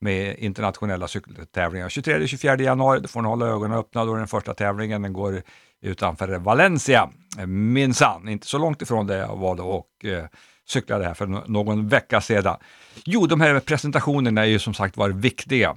[0.02, 1.90] med internationella cykeltävlingar.
[1.90, 5.42] 23-24 januari, då får ni hålla ögonen öppna, då är den första tävlingen, den går
[5.82, 7.10] utanför Valencia,
[7.48, 10.26] minsann, inte så långt ifrån där jag var då och eh,
[10.68, 12.58] cyklade här för någon vecka sedan.
[13.06, 15.76] Jo, de här presentationerna är ju som sagt var viktiga.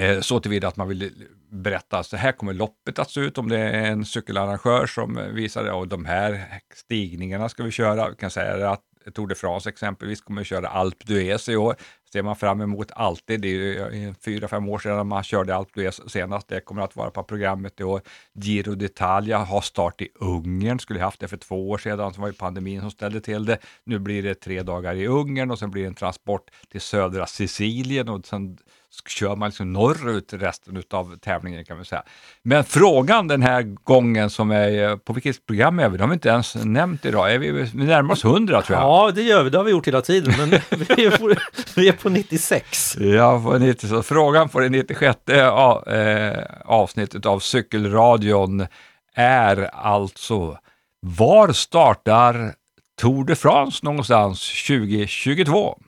[0.00, 1.12] Eh, Så tillvida att man vill
[1.50, 5.64] berätta, så här kommer loppet att se ut om det är en cykelarrangör som visar
[5.64, 8.10] det och de här stigningarna ska vi köra.
[8.10, 8.82] Vi kan säga att
[9.14, 11.76] Tour de France exempelvis kommer att köra Alpe d'Huez i år.
[12.12, 13.40] ser man fram emot alltid.
[13.40, 16.48] Det är fyra, fem år sedan man körde Alpe d'Huez senast.
[16.48, 18.00] Det kommer att vara på programmet i år.
[18.34, 22.28] Giro d'Italia har start i Ungern, skulle haft det för två år sedan, det var
[22.28, 23.58] ju pandemin som ställde till det.
[23.84, 27.26] Nu blir det tre dagar i Ungern och sen blir det en transport till södra
[27.26, 28.58] Sicilien och sen
[29.06, 32.02] kör man liksom norrut resten av tävlingen kan man säga.
[32.42, 35.96] Men frågan den här gången som är, eh, på vilket program är vi?
[35.96, 37.34] Det har vi inte ens nämnt idag.
[37.34, 38.86] Är vi, vi närmar oss 100 tror jag.
[38.88, 39.50] Ja, det gör vi.
[39.50, 40.34] Det har vi gjort hela tiden.
[40.38, 40.50] Men
[40.96, 41.34] vi är på,
[41.76, 42.96] vi är på 96.
[43.00, 48.66] Ja, på 90, så frågan på det 96 ja, eh, avsnittet av Cykelradion
[49.14, 50.58] är alltså
[51.00, 52.54] var startar
[53.00, 55.78] Tour de France någonstans 2022?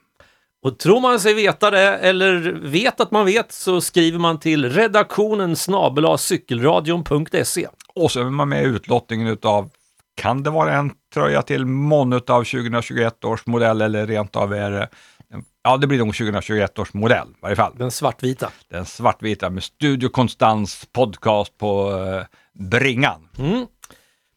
[0.63, 4.71] Och tror man sig veta det eller vet att man vet så skriver man till
[4.71, 7.69] redaktionen snabel cykelradion.se.
[7.95, 9.71] Och så är man med i utlottningen utav,
[10.17, 14.71] kan det vara en tröja till mån av 2021 års modell eller rent av är
[14.71, 14.89] det,
[15.63, 17.75] ja det blir nog 2021 års modell i varje fall.
[17.79, 18.51] Den svartvita.
[18.69, 23.29] Den svartvita med Studio Konstans podcast på eh, bringan.
[23.39, 23.67] Mm.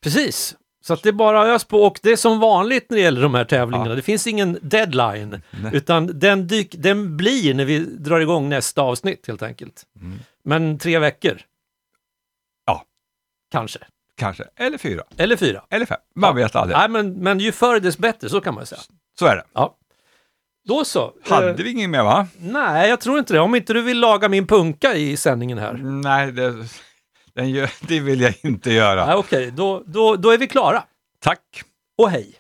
[0.03, 0.55] Precis.
[0.85, 3.21] Så att det är bara ös på och det är som vanligt när det gäller
[3.21, 3.95] de här tävlingarna.
[3.95, 5.41] Det finns ingen deadline.
[5.73, 9.83] Utan den, dyk, den blir när vi drar igång nästa avsnitt helt enkelt.
[10.43, 11.41] Men tre veckor.
[12.65, 12.83] Ja.
[13.51, 13.79] Kanske.
[14.17, 15.63] Kanske, eller fyra, Eller fyra.
[15.69, 15.97] eller fem.
[16.15, 16.77] Man vet aldrig.
[16.77, 18.81] Nej, men, men ju förr dess bättre, så kan man säga.
[19.19, 19.43] Så är det.
[19.53, 19.75] Ja.
[20.67, 21.13] Då så.
[21.23, 22.27] Hade Eh, vi ingen mer va?
[22.37, 23.39] Nej, jag tror inte det.
[23.39, 25.73] Om inte du vill laga min punka i sändningen här.
[25.83, 26.53] Nej, det,
[27.35, 29.05] den gör, det vill jag inte göra.
[29.05, 30.83] Nej, Okej, då, då, då är vi klara.
[31.19, 31.63] Tack!
[31.97, 32.35] Och hej!